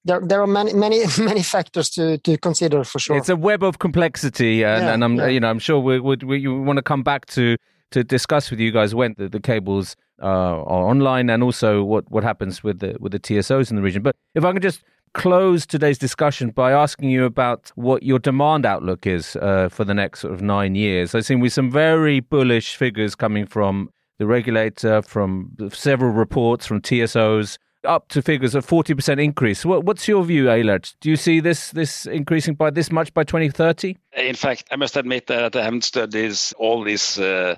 there, 0.04 0.20
there 0.20 0.40
are 0.40 0.46
many 0.46 0.72
many 0.72 1.04
many 1.18 1.42
factors 1.42 1.90
to, 1.90 2.18
to 2.18 2.36
consider 2.38 2.84
for 2.84 2.98
sure. 2.98 3.16
It's 3.16 3.28
a 3.28 3.36
web 3.36 3.62
of 3.62 3.78
complexity, 3.78 4.62
and, 4.62 4.84
yeah, 4.84 4.92
and 4.92 5.04
I'm 5.04 5.16
yeah. 5.16 5.26
you 5.26 5.40
know 5.40 5.50
I'm 5.50 5.58
sure 5.58 5.78
we 5.78 6.00
would 6.00 6.22
we, 6.22 6.46
we, 6.46 6.58
want 6.60 6.76
to 6.76 6.82
come 6.82 7.02
back 7.02 7.26
to 7.26 7.56
to 7.90 8.04
discuss 8.04 8.50
with 8.50 8.60
you 8.60 8.72
guys 8.72 8.94
when 8.94 9.14
the, 9.18 9.28
the 9.28 9.40
cables 9.40 9.96
uh, 10.20 10.26
are 10.26 10.88
online 10.88 11.30
and 11.30 11.42
also 11.42 11.84
what, 11.84 12.10
what 12.10 12.24
happens 12.24 12.62
with 12.62 12.80
the 12.80 12.96
with 13.00 13.12
the 13.12 13.20
TSOs 13.20 13.70
in 13.70 13.76
the 13.76 13.82
region. 13.82 14.02
But 14.02 14.16
if 14.34 14.44
I 14.44 14.52
can 14.52 14.62
just 14.62 14.82
close 15.14 15.64
today's 15.64 15.96
discussion 15.96 16.50
by 16.50 16.72
asking 16.72 17.08
you 17.08 17.24
about 17.24 17.70
what 17.76 18.02
your 18.02 18.18
demand 18.18 18.66
outlook 18.66 19.06
is 19.06 19.36
uh, 19.36 19.68
for 19.70 19.84
the 19.84 19.94
next 19.94 20.20
sort 20.20 20.34
of 20.34 20.42
nine 20.42 20.74
years. 20.74 21.14
I've 21.14 21.24
seen 21.24 21.38
with 21.38 21.52
some 21.52 21.70
very 21.70 22.18
bullish 22.18 22.74
figures 22.74 23.14
coming 23.14 23.46
from 23.46 23.90
the 24.18 24.26
regulator, 24.26 25.02
from 25.02 25.56
several 25.72 26.10
reports 26.10 26.66
from 26.66 26.80
TSOs, 26.80 27.58
up 27.84 28.08
to 28.08 28.22
figures 28.22 28.54
of 28.54 28.66
40% 28.66 29.22
increase. 29.22 29.64
What, 29.64 29.84
what's 29.84 30.08
your 30.08 30.24
view, 30.24 30.50
Eilert? 30.50 30.94
Do 31.00 31.10
you 31.10 31.16
see 31.16 31.40
this 31.40 31.70
this 31.70 32.06
increasing 32.06 32.54
by 32.54 32.70
this 32.70 32.90
much 32.90 33.12
by 33.14 33.24
2030? 33.24 33.96
In 34.16 34.34
fact, 34.34 34.64
I 34.70 34.76
must 34.76 34.96
admit 34.96 35.26
that 35.28 35.56
I 35.56 35.64
haven't 35.64 35.84
studied 35.84 36.36
all 36.56 36.82
these 36.84 37.18
uh, 37.18 37.56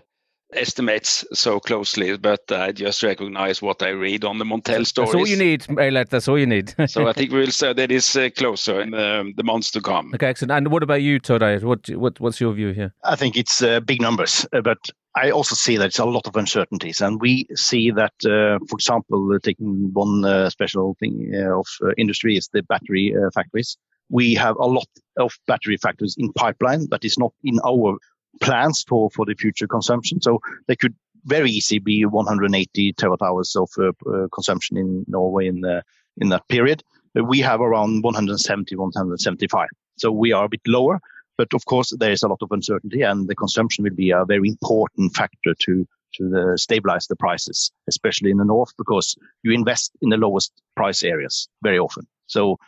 estimates 0.53 1.25
so 1.33 1.61
closely, 1.61 2.17
but 2.17 2.51
I 2.51 2.73
just 2.73 3.03
recognize 3.03 3.61
what 3.61 3.83
I 3.83 3.91
read 3.91 4.25
on 4.25 4.39
the 4.39 4.45
Montel 4.45 4.87
stories. 4.87 5.13
That's 5.13 5.15
all 5.15 5.29
you 5.29 5.37
need, 5.37 5.67
Eilert. 5.79 6.11
That's 6.11 6.29
all 6.29 6.39
you 6.39 6.47
need. 6.47 6.75
so 6.89 7.07
I 7.07 7.13
think 7.13 7.33
we'll 7.33 7.51
study 7.51 7.87
this 7.87 8.17
uh, 8.17 8.31
closer 8.37 8.81
in 8.81 8.95
um, 8.95 9.35
the 9.37 9.45
months 9.45 9.71
to 9.73 9.81
come. 9.81 10.13
Okay, 10.15 10.27
excellent. 10.27 10.53
And 10.53 10.69
what 10.69 10.83
about 10.83 11.03
you, 11.03 11.19
Tor 11.19 11.39
Reier? 11.39 11.63
What, 11.63 11.89
what, 11.91 12.21
what's 12.21 12.41
your 12.41 12.53
view 12.53 12.71
here? 12.71 12.95
I 13.05 13.17
think 13.17 13.37
it's 13.37 13.63
uh, 13.63 13.81
big 13.81 14.01
numbers, 14.01 14.47
uh, 14.53 14.61
but 14.61 14.79
I 15.17 15.31
also 15.31 15.55
see 15.55 15.79
that 15.79 15.87
it's 15.87 15.99
a 15.99 16.05
lot 16.05 16.27
of 16.27 16.37
uncertainties. 16.37 17.01
And 17.01 17.21
we 17.21 17.47
see 17.55 17.91
that, 17.91 18.13
uh, 18.25 18.59
for 18.69 18.77
example, 18.77 19.33
uh, 19.33 19.39
taking 19.43 19.91
one 19.95 20.25
uh, 20.25 20.51
special 20.51 20.95
thing 21.01 21.33
of 21.35 21.67
industry 21.97 22.37
is 22.37 22.49
the 22.53 22.63
battery 22.63 23.15
factories. 23.35 23.79
We 24.11 24.35
have 24.35 24.57
a 24.57 24.67
lot 24.67 24.87
of 25.17 25.33
battery 25.47 25.79
factories 25.79 26.17
in 26.19 26.33
pipeline 26.35 26.89
that 26.91 27.05
is 27.05 27.19
not 27.19 27.33
in 27.43 27.59
our 27.67 27.97
plans 28.41 28.85
for, 28.87 29.11
for 29.11 29.25
the 29.25 29.35
future 29.35 29.67
consumption. 29.67 30.21
So 30.21 30.39
they 30.69 30.77
could 30.77 30.95
very 31.25 31.51
easily 31.51 31.81
be 31.81 32.05
180 32.05 32.93
terawatt 32.93 33.23
hours 33.23 33.57
of 33.57 33.71
uh, 33.79 33.89
uh, 34.09 34.29
consumption 34.33 34.77
in 34.77 35.05
Norway 35.09 35.49
in 35.49 35.61
the, 35.61 35.83
in 36.19 36.29
that 36.29 36.47
period. 36.49 36.83
We 37.15 37.41
have 37.41 37.61
around 37.61 38.05
170, 38.05 38.77
175. 38.77 39.69
So 39.97 40.13
we 40.13 40.33
are 40.33 40.45
a 40.45 40.49
bit 40.49 40.61
lower, 40.67 41.01
but 41.39 41.53
of 41.55 41.65
course 41.67 41.93
there 41.99 42.13
is 42.13 42.23
a 42.23 42.29
lot 42.29 42.43
of 42.43 42.53
uncertainty 42.53 43.03
and 43.03 43.29
the 43.29 43.35
consumption 43.35 43.85
will 43.85 43.95
be 43.95 44.11
a 44.11 44.25
very 44.25 44.49
important 44.49 45.15
factor 45.15 45.55
to 45.61 45.87
to 46.15 46.29
the 46.29 46.57
stabilize 46.57 47.07
the 47.07 47.17
prices, 47.17 47.71
especially 47.89 48.31
in 48.31 48.39
the 48.39 48.45
north, 48.45 48.73
because 48.79 49.17
you 49.43 49.53
invest 49.53 49.93
in 50.01 50.11
the 50.11 50.17
lowest 50.17 50.53
price 50.75 51.03
areas 51.03 51.49
very 51.63 51.79
often. 51.79 52.07
So 52.27 52.59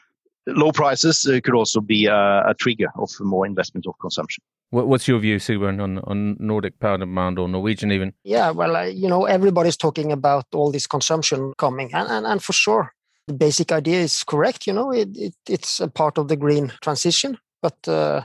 low 0.47 0.73
prices 0.73 1.27
uh, 1.27 1.41
could 1.43 1.55
also 1.55 1.81
be 1.81 2.07
a, 2.07 2.15
a, 2.47 2.55
trigger 2.55 2.89
of 2.97 3.11
more 3.21 3.47
investment 3.47 3.87
of 3.87 3.95
consumption. 4.01 4.43
What's 4.71 5.09
your 5.09 5.19
view, 5.19 5.39
Sigbjørn, 5.39 5.81
on, 5.81 5.99
on 5.99 6.37
Nordic 6.39 6.79
power 6.79 6.99
demand 6.99 7.39
or 7.39 7.49
Norwegian 7.49 7.91
even? 7.91 8.13
Yeah, 8.23 8.51
well, 8.51 8.77
uh, 8.77 8.83
you 8.85 9.09
know, 9.09 9.25
everybody's 9.25 9.79
talking 9.79 10.13
about 10.13 10.45
all 10.55 10.71
this 10.71 10.87
consumption 10.87 11.55
coming, 11.57 11.95
and, 11.95 12.07
and, 12.11 12.27
and 12.27 12.43
for 12.43 12.53
sure, 12.53 12.93
the 13.27 13.33
basic 13.33 13.73
idea 13.73 14.01
is 14.01 14.25
correct. 14.25 14.67
You 14.67 14.75
know, 14.75 14.93
it, 14.93 15.09
it 15.17 15.35
it's 15.49 15.81
a 15.81 15.89
part 15.89 16.19
of 16.19 16.29
the 16.29 16.37
green 16.37 16.71
transition, 16.83 17.39
but 17.63 17.89
uh, 17.89 18.25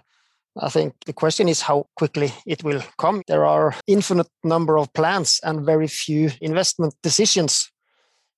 I 0.61 0.69
think 0.69 0.93
the 1.05 1.13
question 1.13 1.49
is 1.49 1.61
how 1.61 1.87
quickly 1.95 2.31
it 2.45 2.63
will 2.63 2.81
come. 2.97 3.23
There 3.27 3.45
are 3.45 3.75
infinite 3.87 4.29
number 4.43 4.77
of 4.77 4.93
plans 4.93 5.39
and 5.43 5.65
very 5.65 5.87
few 5.87 6.29
investment 6.41 6.93
decisions. 7.01 7.71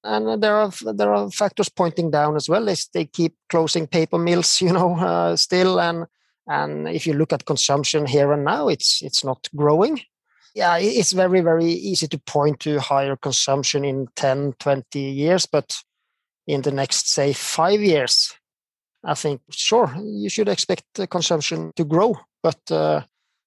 And 0.04 0.42
there 0.42 0.56
are 0.56 0.72
there 0.94 1.14
are 1.14 1.32
factors 1.32 1.68
pointing 1.68 2.12
down 2.12 2.36
as 2.36 2.48
well. 2.48 2.70
As 2.70 2.88
they 2.94 3.06
keep 3.06 3.36
closing 3.50 3.88
paper 3.88 4.18
mills 4.18 4.62
you 4.62 4.72
know 4.72 4.96
uh, 4.96 5.36
still. 5.36 5.80
And 5.80 6.06
and 6.48 6.88
if 6.88 7.08
you 7.08 7.14
look 7.14 7.34
at 7.34 7.46
consumption 7.46 8.06
here 8.06 8.32
and 8.32 8.46
now 8.46 8.70
it's 8.70 9.02
it's 9.02 9.24
not 9.24 9.50
growing. 9.56 10.00
Yeah 10.54 10.78
it's 10.78 11.12
very 11.12 11.42
very 11.42 11.66
easy 11.66 12.08
to 12.08 12.18
point 12.20 12.62
to 12.62 12.80
higher 12.80 13.18
consumption 13.18 13.84
in 13.84 14.08
10 14.16 14.54
20 14.60 15.00
years 15.00 15.46
but 15.46 15.76
in 16.48 16.62
the 16.62 16.72
next 16.72 17.10
say 17.10 17.34
5 17.34 17.82
years 17.82 18.34
i 19.06 19.14
think 19.14 19.42
sure 19.50 19.94
you 20.04 20.30
should 20.30 20.50
expect 20.50 20.84
the 20.96 21.08
consumption 21.08 21.72
to 21.76 21.84
grow 21.84 22.16
but 22.44 22.72
uh, 22.72 23.02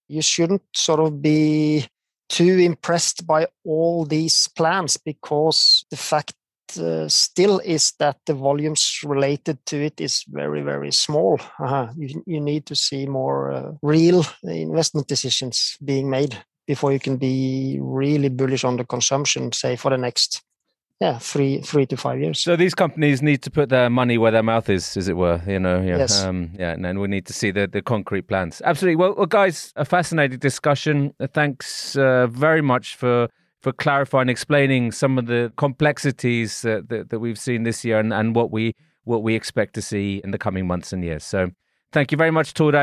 you 0.08 0.22
shouldn't 0.22 0.62
sort 0.74 1.00
of 1.00 1.22
be 1.22 1.86
too 2.28 2.58
impressed 2.58 3.26
by 3.26 3.46
all 3.64 4.04
these 4.04 4.48
plans 4.56 4.96
because 4.96 5.84
the 5.90 5.96
fact 5.96 6.34
uh, 6.78 7.08
still 7.08 7.60
is 7.60 7.92
that 7.98 8.16
the 8.26 8.34
volumes 8.34 9.00
related 9.04 9.58
to 9.66 9.76
it 9.76 10.00
is 10.00 10.24
very 10.28 10.62
very 10.62 10.92
small. 10.92 11.40
Uh, 11.58 11.88
you, 11.96 12.22
you 12.26 12.40
need 12.40 12.66
to 12.66 12.74
see 12.74 13.06
more 13.06 13.50
uh, 13.50 13.72
real 13.82 14.24
investment 14.42 15.06
decisions 15.08 15.76
being 15.82 16.10
made 16.10 16.36
before 16.66 16.92
you 16.92 17.00
can 17.00 17.16
be 17.16 17.78
really 17.80 18.28
bullish 18.28 18.64
on 18.64 18.76
the 18.76 18.84
consumption 18.84 19.50
say 19.52 19.76
for 19.76 19.90
the 19.90 19.96
next 19.96 20.42
yeah 21.00 21.18
three 21.18 21.60
three 21.60 21.86
to 21.86 21.96
five 21.96 22.18
years 22.18 22.42
so 22.42 22.56
these 22.56 22.74
companies 22.74 23.22
need 23.22 23.42
to 23.42 23.50
put 23.50 23.68
their 23.68 23.88
money 23.88 24.18
where 24.18 24.32
their 24.32 24.42
mouth 24.42 24.68
is 24.68 24.96
as 24.96 25.08
it 25.08 25.16
were 25.16 25.40
you 25.46 25.58
know 25.58 25.80
yeah 25.80 25.98
yes. 25.98 26.24
um, 26.24 26.50
yeah 26.58 26.72
and 26.72 26.84
then 26.84 26.98
we 26.98 27.06
need 27.06 27.26
to 27.26 27.32
see 27.32 27.50
the, 27.50 27.66
the 27.66 27.80
concrete 27.82 28.22
plans 28.22 28.60
absolutely 28.64 28.96
well, 28.96 29.14
well 29.16 29.26
guys 29.26 29.72
a 29.76 29.84
fascinating 29.84 30.38
discussion 30.38 31.14
uh, 31.20 31.26
thanks 31.26 31.96
uh, 31.96 32.26
very 32.26 32.62
much 32.62 32.96
for 32.96 33.28
for 33.60 33.72
clarifying, 33.72 34.28
explaining 34.28 34.92
some 34.92 35.18
of 35.18 35.26
the 35.26 35.52
complexities 35.56 36.62
that, 36.62 36.88
that, 36.88 37.10
that 37.10 37.18
we've 37.18 37.38
seen 37.38 37.64
this 37.64 37.84
year 37.84 37.98
and, 37.98 38.12
and 38.12 38.34
what 38.34 38.50
we 38.50 38.74
what 39.04 39.22
we 39.22 39.34
expect 39.34 39.74
to 39.74 39.82
see 39.82 40.20
in 40.22 40.32
the 40.32 40.38
coming 40.38 40.66
months 40.66 40.92
and 40.92 41.02
years. 41.02 41.24
So 41.24 41.50
Thank 41.90 42.12
you 42.12 42.18
very 42.18 42.30
much, 42.30 42.52
Tord 42.52 42.74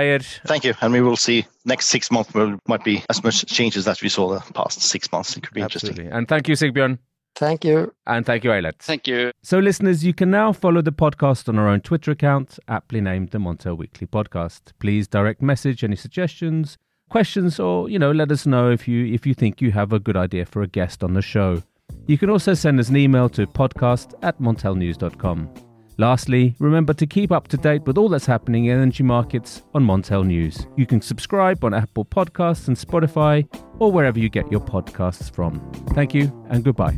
Thank 0.48 0.64
you. 0.64 0.74
And 0.82 0.92
we 0.92 1.00
will 1.00 1.16
see 1.16 1.46
next 1.64 1.90
six 1.90 2.10
months 2.10 2.34
will, 2.34 2.58
might 2.68 2.84
be 2.84 3.04
as 3.08 3.24
much 3.24 3.46
changes 3.46 3.88
as 3.88 4.02
we 4.02 4.10
saw 4.10 4.34
the 4.34 4.54
past 4.54 4.82
six 4.82 5.12
months. 5.12 5.38
It 5.38 5.44
could 5.44 5.54
be 5.54 5.62
Absolutely. 5.62 6.06
interesting. 6.06 6.18
And 6.18 6.28
thank 6.28 6.48
you, 6.48 6.56
Sigbjørn. 6.56 6.98
Thank 7.36 7.66
you. 7.66 7.94
And 8.08 8.26
thank 8.26 8.44
you, 8.44 8.52
Eilert. 8.52 8.80
Thank 8.80 9.08
you. 9.08 9.32
So, 9.44 9.60
listeners, 9.60 10.06
you 10.06 10.14
can 10.14 10.32
now 10.32 10.54
follow 10.54 10.82
the 10.82 10.92
podcast 10.92 11.50
on 11.50 11.60
our 11.60 11.68
own 11.68 11.82
Twitter 11.82 12.12
account, 12.12 12.58
aptly 12.68 13.02
named 13.02 13.32
the 13.32 13.40
Montel 13.40 13.78
Weekly 13.78 14.08
Podcast. 14.08 14.72
Please 14.80 15.08
direct 15.08 15.42
message 15.42 15.84
any 15.84 15.96
suggestions 15.98 16.78
questions 17.10 17.60
or 17.60 17.90
you 17.90 18.00
know 18.00 18.12
let 18.12 18.32
us 18.32 18.46
know 18.46 18.72
if 18.72 18.88
you 18.88 19.06
if 19.14 19.26
you 19.26 19.34
think 19.34 19.62
you 19.62 19.72
have 19.72 19.94
a 19.94 20.00
good 20.00 20.18
idea 20.18 20.46
for 20.46 20.62
a 20.64 20.68
guest 20.68 21.04
on 21.04 21.14
the 21.14 21.22
show 21.22 21.62
you 22.08 22.18
can 22.18 22.30
also 22.30 22.54
send 22.54 22.80
us 22.80 22.90
an 22.90 22.98
email 22.98 23.30
to 23.30 23.46
podcast 23.46 24.14
at 24.24 24.40
montelnews.com 24.42 25.65
lastly 25.98 26.56
remember 26.60 26.94
to 26.94 27.06
keep 27.08 27.32
up 27.32 27.48
to 27.50 27.58
date 27.58 27.84
with 27.84 27.98
all 27.98 28.10
that's 28.10 28.26
happening 28.26 28.66
in 28.66 28.78
energy 28.78 29.04
markets 29.04 29.64
on 29.74 29.84
montel 29.84 30.26
news. 30.26 30.68
You 30.76 30.86
can 30.86 31.02
subscribe 31.02 31.64
on 31.64 31.74
apple 31.74 32.06
podcasts 32.06 32.68
and 32.68 32.78
spotify 32.78 33.48
or 33.80 33.92
wherever 33.92 34.20
you 34.20 34.30
get 34.30 34.52
your 34.52 34.62
podcasts 34.62 35.34
from. 35.34 35.60
Thank 35.94 36.14
you 36.14 36.32
and 36.50 36.64
goodbye 36.64 36.98